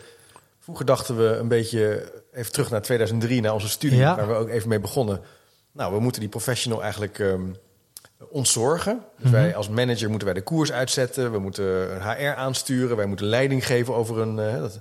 [0.60, 4.16] vroeger dachten we een beetje, even terug naar 2003, naar onze studie, Ja.
[4.16, 5.20] waar we ook even mee begonnen.
[5.72, 7.40] Nou, we moeten die professional eigenlijk ehm
[8.30, 9.00] ontzorgen.
[9.18, 11.64] Dus wij als manager moeten wij de koers uitzetten, we moeten
[11.94, 14.38] een HR aansturen, wij moeten leiding geven over een.
[14.38, 14.78] eh, dat,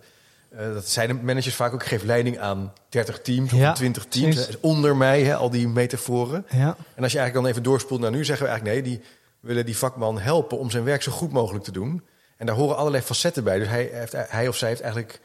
[0.51, 1.81] eh, dat zijn de managers vaak ook.
[1.81, 4.35] Ik geef leiding aan 30 teams of Ja, 20 teams.
[4.35, 4.59] precies.
[4.59, 6.45] Onder mij, hè, al die metaforen.
[6.49, 9.03] Ja, En als je eigenlijk dan even doorspoelt naar nu, zeggen we eigenlijk nee, die
[9.39, 12.03] willen die vakman helpen om zijn werk zo goed mogelijk te doen.
[12.37, 13.59] En daar horen allerlei facetten bij.
[13.59, 15.19] Dus hij, heeft, hij of zij heeft eigenlijk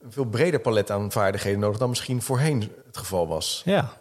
[0.00, 3.62] een veel breder palet aan vaardigheden nodig dan misschien voorheen het geval was.
[3.64, 3.96] ja.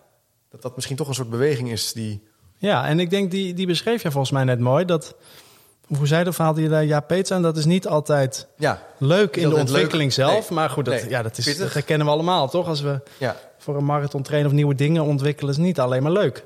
[0.50, 2.24] Dat dat misschien toch een soort beweging is die.
[2.58, 4.86] Ja, en ik denk, die, die beschreef je volgens mij net mooi.
[4.86, 5.16] Dat,
[5.88, 6.86] hoe zei dat verhaal je daar?
[6.86, 10.28] Ja, Peet aan, dat is niet altijd Ja, leuk in de ontwikkeling leuk.
[10.28, 10.50] zelf.
[10.50, 10.60] Nee.
[10.60, 11.10] Maar goed, dat, Nee.
[11.10, 11.64] ja, dat, is, Pittig.
[11.64, 12.68] dat herkennen we allemaal, toch?
[12.68, 16.12] Als we ja, voor een marathon trainen of nieuwe dingen ontwikkelen, is niet alleen maar
[16.12, 16.46] leuk.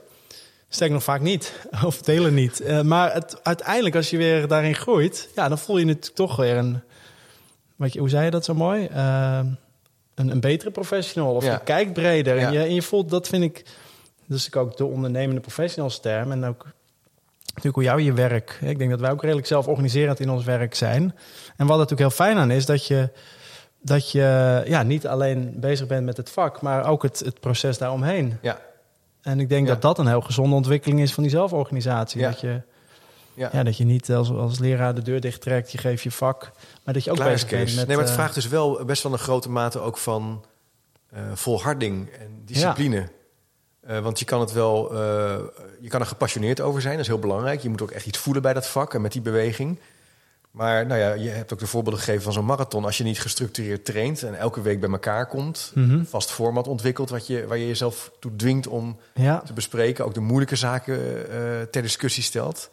[0.70, 1.54] Sterker nog vaak niet,
[1.86, 2.60] of delen niet.
[2.62, 6.36] Eh, maar het, uiteindelijk, als je weer daarin groeit, ja, dan voel je natuurlijk toch
[6.36, 6.82] weer een...
[7.76, 8.86] Wat je, hoe zei je dat zo mooi?
[8.86, 9.40] Eh,
[10.16, 11.36] een, een betere professional.
[11.36, 11.52] Of Ja.
[11.52, 12.38] je kijkt breder.
[12.38, 13.66] En, je, en je voelt, dat vind ik...
[14.26, 16.32] Dus ook de ondernemende professionals term.
[16.32, 16.66] En ook
[17.56, 18.58] natuurlijk hoe jou je werk...
[18.62, 21.02] Ik denk dat wij ook redelijk zelforganiserend in ons werk zijn.
[21.58, 23.10] En wat er natuurlijk heel fijn aan is, dat je
[23.84, 27.78] dat je ja, niet alleen bezig bent met het vak, maar ook het, het proces
[27.78, 28.38] daaromheen.
[28.42, 28.60] ja,
[29.22, 29.74] En ik denk Ja.
[29.74, 32.22] dat dat een heel gezonde ontwikkeling is van die zelforganisatie.
[32.22, 32.30] Ja.
[32.30, 32.62] Dat, je,
[33.34, 33.50] ja.
[33.54, 36.52] ja, dat je niet als, als leraar de deur dichttrekt, je geeft je vak,
[36.84, 37.88] maar dat je ook Klaar bezig bent met...
[37.88, 40.46] nee, maar het eh, vraagt dus wel best wel een grote mate ook van
[41.10, 43.08] eh, volharding en discipline.
[43.82, 45.40] Eh, want je kan het wel, eh,
[45.80, 47.62] je kan er gepassioneerd over zijn, dat is heel belangrijk.
[47.62, 49.80] Je moet ook echt iets voelen bij dat vak en met die beweging.
[50.52, 52.86] Maar nou ja, je hebt ook de voorbeelden gegeven van zo'n marathon.
[52.86, 56.04] Als je niet gestructureerd traint en elke week bij elkaar komt, mhm.
[56.04, 60.14] vast format ontwikkelt wat je, waar je jezelf toe dwingt om Ja, te bespreken, ook
[60.14, 62.70] de moeilijke zaken eh, ter discussie stelt,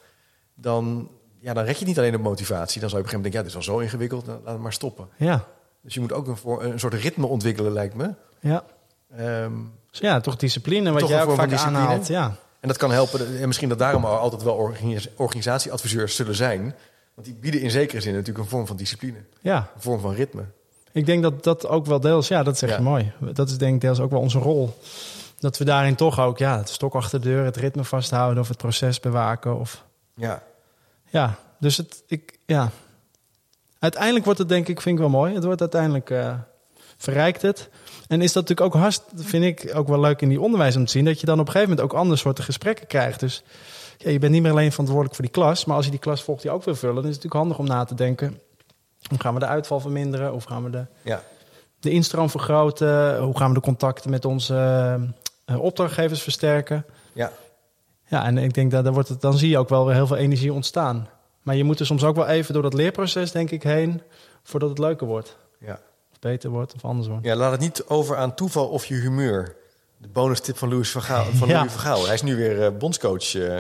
[0.54, 2.80] dan, ja, dan red je niet alleen op motivatie.
[2.80, 4.40] Dan zou je op een gegeven moment denken, ja, dit is al zo ingewikkeld, dan
[4.44, 5.08] laat het maar stoppen.
[5.16, 5.44] ja,
[5.82, 8.14] Dus je moet ook een, voor, een soort ritme ontwikkelen, lijkt me.
[8.40, 8.64] ja.
[9.16, 9.52] Ehm,
[9.90, 12.06] ja, toch discipline, wat Toch jij ook vaak aanhaalt.
[12.06, 12.36] Ja.
[12.60, 16.74] en dat kan helpen, en misschien dat daarom al altijd wel organis- organisatieadviseurs zullen zijn.
[17.14, 20.14] Want die bieden in zekere zin natuurlijk een vorm van discipline, ja, een vorm van
[20.14, 20.42] ritme.
[20.92, 22.82] ik denk dat dat ook wel deels, ja, dat zeg je Ja.
[22.82, 23.12] mooi.
[23.32, 24.78] Dat is denk ik deels ook wel onze rol.
[25.38, 28.48] Dat we daarin toch ook, ja, het stok achter de deur, het ritme vasthouden of
[28.48, 29.84] het proces bewaken of...
[30.14, 30.42] Ja,
[31.10, 32.70] Ja, dus het, ik, ja.
[33.78, 35.34] Uiteindelijk wordt het denk ik, vind ik wel mooi.
[35.34, 36.34] Het wordt uiteindelijk, eh,
[36.98, 37.68] verrijkt het.
[38.08, 40.84] En is dat natuurlijk ook hartst, vind ik ook wel leuk in die onderwijs om
[40.84, 43.20] te zien, dat je dan op een gegeven moment ook andere soorten gesprekken krijgt.
[43.20, 43.42] Dus
[43.98, 46.22] ja, je bent niet meer alleen verantwoordelijk voor die klas, maar als je die klas
[46.22, 48.40] volgt die ook wil vullen, dan is het natuurlijk handig om na te denken.
[49.08, 50.30] Hoe gaan we de uitval verminderen?
[50.30, 51.22] Hoe gaan we de, ja,
[51.80, 53.18] de instroom vergroten?
[53.18, 54.54] Hoe gaan we de contacten met onze
[55.44, 56.84] eh, opdrachtgevers versterken?
[57.12, 57.32] ja.
[58.10, 60.06] Ja, en ik denk dat dan, wordt het, dan zie je ook wel weer heel
[60.06, 61.08] veel energie ontstaan.
[61.42, 64.02] Maar je moet er soms ook wel even door dat leerproces, denk ik, heen,
[64.42, 65.36] voordat het leuker wordt.
[65.58, 65.80] ja.
[66.20, 67.24] Beter wordt of anders wordt.
[67.24, 69.56] Ja, laat het niet over aan toeval of je humeur.
[69.96, 71.24] De bonus tip van Louis van Gaal.
[71.24, 71.56] Van Ja.
[71.56, 72.04] Louis van Gaal.
[72.04, 73.34] Hij is nu weer eh, bondscoach.
[73.34, 73.56] eh,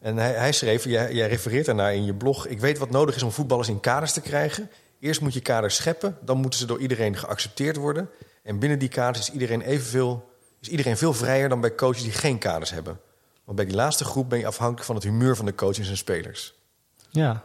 [0.00, 2.46] en hij, hij schreef, jij, jij refereert daarnaar in je blog...
[2.46, 4.70] ik weet wat nodig is om voetballers in kaders te krijgen.
[5.00, 8.08] Eerst moet je kaders scheppen, dan moeten ze door iedereen geaccepteerd worden.
[8.42, 10.28] En binnen die kaders is iedereen, evenveel,
[10.60, 13.00] is iedereen veel vrijer dan bij coaches die geen kaders hebben.
[13.44, 15.84] Want bij die laatste groep ben je afhankelijk van het humeur van de coach en
[15.84, 16.54] zijn spelers.
[17.10, 17.44] Ja,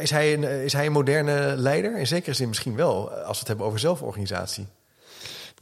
[0.00, 1.98] is hij een, eh, is hij een moderne leider?
[1.98, 4.66] In zekere zin misschien wel, eh, als we het hebben over zelforganisatie.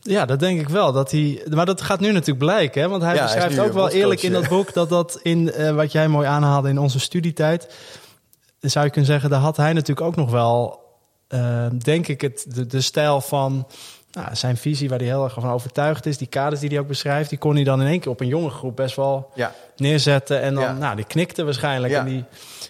[0.02, 0.92] ja dat denk ik wel.
[0.92, 2.82] Dat hij, maar dat gaat nu natuurlijk blijken.
[2.82, 2.88] Hè?
[2.88, 4.48] Want hij Ja, beschrijft ook wel eerlijk in dat eh.
[4.48, 4.72] boek...
[4.72, 7.74] dat dat in wat jij mooi aanhaalde in onze studietijd...
[8.60, 10.80] zou je kunnen zeggen, daar had hij natuurlijk ook nog wel...
[11.78, 13.66] denk ik, het, de, de stijl van
[14.12, 14.88] nou, zijn visie...
[14.88, 16.18] waar hij heel erg van overtuigd is.
[16.18, 17.28] Die kaders die hij ook beschrijft...
[17.30, 19.30] die kon hij dan in één keer op een jonge groep best wel...
[19.34, 20.40] Ja, neerzetten.
[20.40, 20.72] En dan, Ja.
[20.72, 21.92] nou, die knikte waarschijnlijk.
[21.92, 21.98] Ja.
[22.00, 22.24] En, die,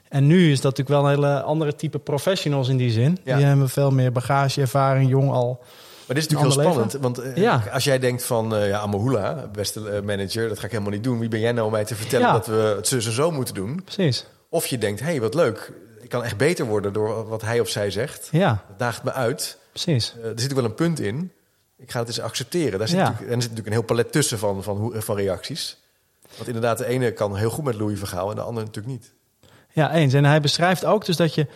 [0.08, 3.18] en nu is dat natuurlijk wel een hele andere type professionals in die zin.
[3.24, 5.58] Die hebben veel meer bagage, ervaring, jong al.
[6.06, 7.02] Maar dit is natuurlijk heel spannend.
[7.02, 7.62] Want eh, Ja.
[7.72, 11.04] als jij denkt van, eh ja, Amahula, beste eh, manager, dat ga ik helemaal niet
[11.04, 11.18] doen.
[11.18, 12.32] Wie ben jij nou om mij te vertellen Ja.
[12.32, 13.82] dat we het zus en zo moeten doen?
[13.84, 14.26] Precies.
[14.48, 15.72] Of je denkt, hé, hey, wat leuk.
[16.00, 18.28] Ik kan echt beter worden door wat hij of zij zegt.
[18.32, 19.58] Ja, Dat daagt me uit.
[19.72, 20.14] Precies.
[20.22, 21.32] Eh, er zit ook wel een punt in.
[21.78, 22.78] Ik ga het eens accepteren.
[22.78, 23.06] Daar zit, Ja.
[23.06, 25.76] en er zit natuurlijk een heel palet tussen van, van, hoe- van reacties.
[26.36, 29.12] Want inderdaad, de ene kan heel goed met Louis Vergaal en de andere natuurlijk niet.
[29.72, 30.14] Ja, eens.
[30.14, 31.46] En hij beschrijft ook dus dat je...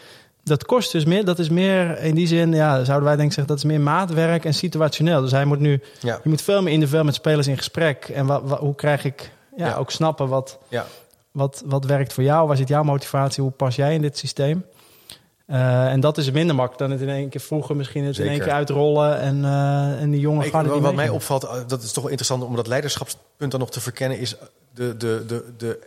[0.43, 3.35] Dat kost dus meer, dat is meer in die zin, ja, zouden wij denk ik
[3.35, 5.21] zeggen, dat is meer maatwerk en situationeel.
[5.21, 8.05] Dus hij moet nu, Ja, je moet veel meer individueel met spelers in gesprek.
[8.09, 9.75] En wa, wa- hoe krijg ik, ja, Ja.
[9.77, 10.87] ook snappen wat, ja,
[11.31, 12.47] wat, wat werkt voor jou?
[12.49, 13.43] Waar zit jouw motivatie?
[13.43, 14.65] Hoe pas jij in dit systeem?
[15.47, 18.29] Uh, en dat is minder makkelijk dan het in één keer vroeger misschien het in
[18.29, 20.67] één keer uitrollen en, uh, en die jongen gaan.
[20.67, 23.81] Wat, wat mij opvalt, dat is toch wel interessant om dat leiderschapspunt dan nog te
[23.81, 24.37] verkennen, is
[24.75, 25.79] de, de, de, de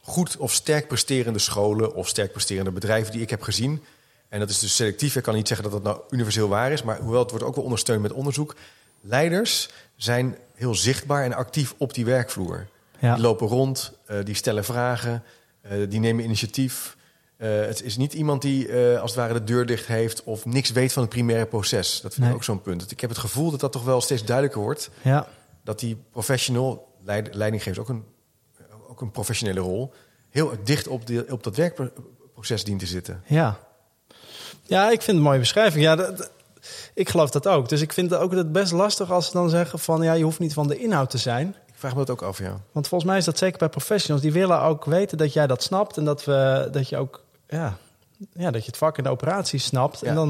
[0.00, 3.82] goed of sterk presterende scholen of sterk presterende bedrijven die ik heb gezien.
[4.28, 5.16] En dat is dus selectief.
[5.16, 7.54] Ik kan niet zeggen dat dat nou universeel waar is, maar hoewel het wordt ook
[7.54, 8.54] wel ondersteund met onderzoek.
[9.00, 12.66] Leiders zijn heel zichtbaar en actief op die werkvloer.
[13.00, 15.22] Die lopen rond, uh, die stellen vragen,
[15.72, 16.96] uh, die nemen initiatief.
[17.44, 20.70] Uh, het is niet iemand die als het ware de deur dicht heeft of niks
[20.70, 22.00] weet van het primaire proces.
[22.00, 22.90] Dat vind ik ook zo'n punt.
[22.90, 24.90] Ik heb het gevoel dat dat toch wel steeds duidelijker wordt.
[25.02, 25.26] Ja.
[25.62, 28.04] Dat die professional, leid, leidinggever ook een,
[28.88, 29.92] ook een professionele rol,
[30.30, 33.22] heel dicht op, de, op dat werkproces dient te zitten.
[33.26, 33.58] Ja.
[34.62, 35.84] ja, ik vind het een mooie beschrijving.
[35.84, 36.30] Ja, dat,
[36.94, 37.68] ik geloof dat ook.
[37.68, 40.24] Dus ik vind het ook het best lastig als ze dan zeggen van ja, je
[40.24, 41.48] hoeft niet van de inhoud te zijn.
[41.66, 42.60] Ik vraag me dat ook af, ja.
[42.72, 44.22] Want volgens mij is dat zeker bij professionals.
[44.22, 47.76] Die willen ook weten dat jij dat snapt en dat, we, dat je ook ja,
[48.32, 50.02] ja, dat je het vak en de operatie snapt.
[50.02, 50.28] En dan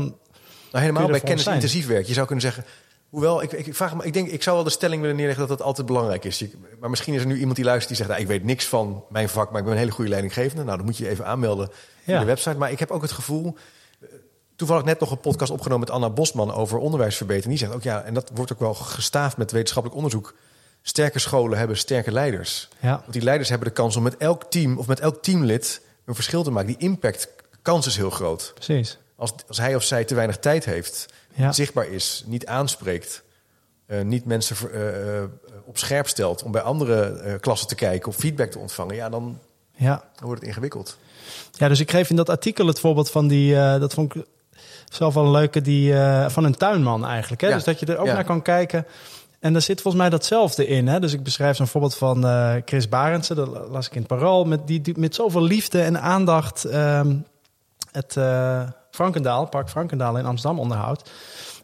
[0.73, 2.07] nou, helemaal bij kennisintensief werk.
[2.07, 2.65] Je zou kunnen zeggen,
[3.15, 5.59] Hoewel, ik, ik, vraag me, ik denk, ik zou wel de stelling willen neerleggen dat
[5.59, 6.45] dat altijd belangrijk is.
[6.81, 9.05] maar misschien is er nu iemand die luistert die zegt: nou, Ik weet niks van
[9.09, 10.65] mijn vak, maar ik ben een hele goede leidinggevende.
[10.65, 11.69] Nou, dan moet je even aanmelden
[12.05, 12.19] ja.
[12.19, 12.57] de website.
[12.57, 13.57] Maar ik heb ook het gevoel
[14.57, 17.59] toevallig net nog een podcast opgenomen met Anna Bosman over onderwijsverbetering.
[17.59, 20.35] Die zegt ook ja, en dat wordt ook wel gestaafd met wetenschappelijk onderzoek.
[20.83, 22.69] Sterke scholen hebben sterke leiders.
[22.81, 22.91] Ja.
[23.01, 26.15] Want die leiders hebben de kans om met elk team of met elk teamlid een
[26.15, 26.69] verschil te maken.
[26.69, 27.29] Die impact,
[27.63, 28.53] kans is heel groot.
[28.55, 28.99] Precies.
[29.17, 31.07] Als, als hij of zij te weinig tijd heeft,
[31.51, 33.23] zichtbaar is, niet aanspreekt,
[33.87, 35.23] uh, niet mensen uh,
[35.65, 39.39] op scherp stelt om bij andere klassen te kijken of feedback te ontvangen, ja, dan
[39.77, 40.05] ja.
[40.21, 40.99] wordt het ingewikkeld.
[41.53, 44.25] Ja, dus ik geef in dat artikel het voorbeeld van die, dat vond ik
[44.89, 45.95] zelf wel een leuke die,
[46.29, 47.43] van een tuinman eigenlijk.
[47.43, 47.53] Hè?
[47.53, 48.87] Dus dat je er ook naar kan kijken.
[49.45, 50.89] En daar zit volgens mij datzelfde in.
[50.89, 51.01] Hè?
[51.01, 54.45] Dus ik beschrijf zo'n voorbeeld van uh, Chris Barendse, dat las ik in het Parool,
[54.45, 57.27] met, die, die met zoveel liefde en aandacht um,
[57.93, 61.11] het uh, Frankendaal, Park Frankendaal in Amsterdam onderhoudt.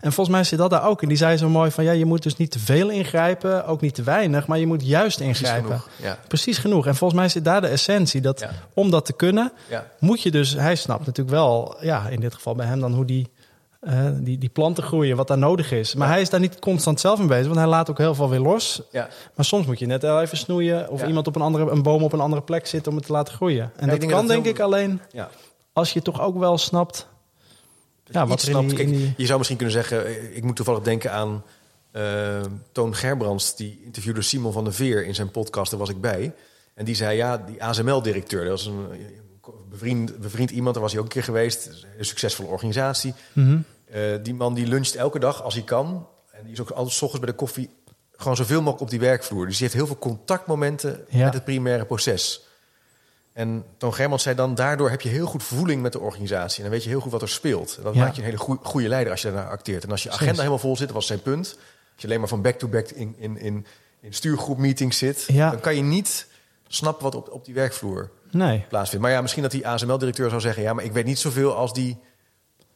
[0.01, 1.09] En volgens mij zit dat daar ook in.
[1.09, 3.95] Die zei zo mooi van ja, je moet dus niet te veel ingrijpen, ook niet
[3.95, 5.69] te weinig, maar je moet juist ingrijpen.
[5.69, 6.11] Precies genoeg.
[6.11, 6.19] Ja.
[6.29, 6.87] Precies genoeg.
[6.87, 9.53] En volgens mij zit daar de essentie dat om dat te kunnen,
[9.99, 13.05] moet je dus, hij snapt natuurlijk wel, ja, in dit geval bij hem dan hoe
[13.05, 13.31] die,
[13.81, 15.95] uh, die, die planten groeien, wat daar nodig is.
[15.95, 18.29] Maar hij is daar niet constant zelf mee bezig, want hij laat ook heel veel
[18.29, 18.83] weer los.
[19.35, 22.13] Maar soms moet je net even snoeien of iemand op een andere, een boom op
[22.13, 23.73] een andere plek zit om het te laten groeien.
[23.77, 25.01] En dat kan denk ik alleen
[25.73, 27.09] als je toch ook wel snapt
[28.13, 28.73] ja, wat snapt.
[28.73, 31.45] Kijk, Je zou misschien kunnen zeggen, eh, ik moet toevallig denken aan
[31.93, 32.41] uh,
[32.73, 36.35] Toon Gerbrands, die interviewde Simon van der Veer in zijn podcast, daar was ik bij.
[36.75, 38.87] En die zei, ja, die ASML-directeur, dat was een
[39.69, 43.15] bevriend, bevriend iemand, daar was hij ook een keer geweest, een succesvolle organisatie.
[43.33, 43.59] Mhm.
[43.85, 46.07] Eh, die man die luncht elke dag als hij kan.
[46.31, 47.71] En die is ook altijd s ochtends bij de koffie
[48.21, 49.47] gewoon zoveel mogelijk op die werkvloer.
[49.47, 52.45] Dus die heeft heel veel contactmomenten met het primaire proces.
[53.33, 56.57] En Toon Germans zei dan, daardoor heb je heel goed voeling met de organisatie.
[56.57, 57.77] En dan weet je heel goed wat er speelt.
[57.77, 59.85] En dat maakt je een hele goede leider als je daarnaar acteert.
[59.85, 61.47] En als je agenda helemaal vol zit, dat was zijn punt.
[61.93, 63.67] Als je alleen maar van back-to-back in, in, in,
[64.01, 65.25] in stuurgroepmeetings zit...
[65.27, 65.51] Ja.
[65.51, 66.27] dan kan je niet
[66.69, 68.65] snappen wat op, op die werkvloer nee.
[68.69, 69.05] plaatsvindt.
[69.05, 70.63] Maar ja, misschien dat die ASML-directeur zou zeggen...
[70.63, 71.99] ja, maar ik weet niet zoveel als die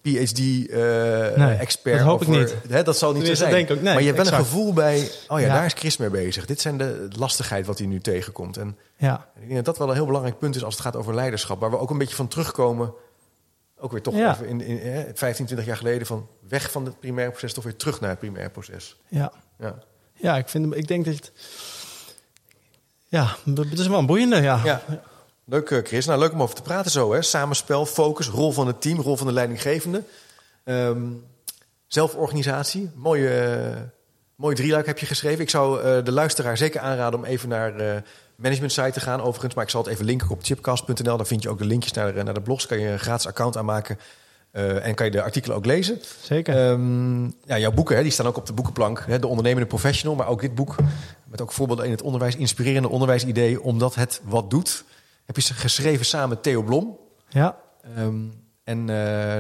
[0.05, 1.95] PhD-expert.
[1.95, 2.57] Uh, dat hoop ik niet.
[2.69, 3.63] Hè, dat zal niet zo zijn.
[3.63, 5.11] Ook, nee, maar je hebt wel een gevoel bij...
[5.29, 6.47] oh ja, daar is Chris mee bezig.
[6.47, 8.57] Dit zijn de lastigheid wat hij nu tegenkomt.
[8.57, 9.29] En ja.
[9.35, 10.65] ik denk dat dat wel een heel belangrijk punt is...
[10.65, 11.61] als het gaat over leiderschap.
[11.61, 12.95] Waar we ook een beetje van terugkomen...
[13.79, 14.39] ook weer toch ja.
[14.43, 16.07] in, in, in, 15, 20 jaar geleden...
[16.07, 17.53] van weg van het primaire proces...
[17.53, 18.97] toch weer terug naar het primaire proces.
[19.09, 19.75] Ja, ja.
[20.15, 21.15] ja ik, vind, ik denk dat...
[21.15, 21.33] Het,
[23.07, 24.61] ja, het is wel een boeiende, ja.
[24.65, 24.83] ja.
[25.47, 26.07] Leuk, eh, Chris.
[26.07, 27.13] Nou, leuk om over te praten zo.
[27.13, 27.23] Hè?
[27.23, 30.03] Samenspel, focus, rol van het team, rol van de leidinggevende.
[30.65, 31.25] Um,
[31.87, 32.91] zelforganisatie.
[32.95, 33.81] Mooie, uh,
[34.35, 35.41] mooie drieluik heb je geschreven.
[35.41, 37.97] Ik zou uh, de luisteraar zeker aanraden om even naar uh,
[38.37, 39.21] management site te gaan.
[39.21, 41.17] Overigens, maar ik zal het even linken op chipcast.nl.
[41.17, 42.67] Daar vind je ook de linkjes naar, naar de blogs.
[42.67, 43.99] Kan je een gratis account aanmaken.
[44.53, 45.99] en kan je de artikelen ook lezen.
[46.21, 46.71] Zeker.
[46.71, 49.05] Um, ja, jouw boeken hè, die staan ook op de boekenplank.
[49.07, 50.17] Hè, de ondernemende professional.
[50.17, 50.77] Maar ook dit boek.
[51.25, 52.37] Met ook voorbeelden in het onderwijs.
[52.37, 53.63] Inspirerende onderwijsidee.
[53.63, 54.85] Omdat het wat doet
[55.25, 56.99] heb je geschreven samen met Theo Blom.
[57.29, 57.57] Ja.
[57.99, 58.87] Um, en uh,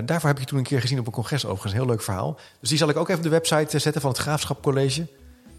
[0.04, 1.72] daarvoor heb ik je toen een keer gezien op een congres overigens.
[1.72, 2.38] Een heel leuk verhaal.
[2.60, 5.06] Dus die zal ik ook even op de website zetten van het Graafschap College.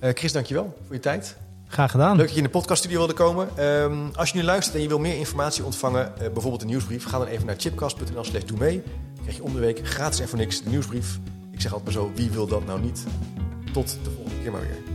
[0.03, 1.37] Uh, Chris, dankjewel voor je tijd.
[1.67, 2.15] Graag gedaan.
[2.15, 3.65] Leuk dat je in de podcaststudio wilde komen.
[3.65, 7.05] Um, als je nu luistert en je wil meer informatie ontvangen, uh, bijvoorbeeld een nieuwsbrief,
[7.05, 8.83] ga dan even naar chipcast.nl slash doe mee.
[8.83, 11.19] Dan krijg je om de week gratis en voor niks de nieuwsbrief.
[11.51, 13.03] Ik zeg altijd maar zo, wie wil dat nou niet?
[13.73, 14.94] Tot de volgende keer maar weer.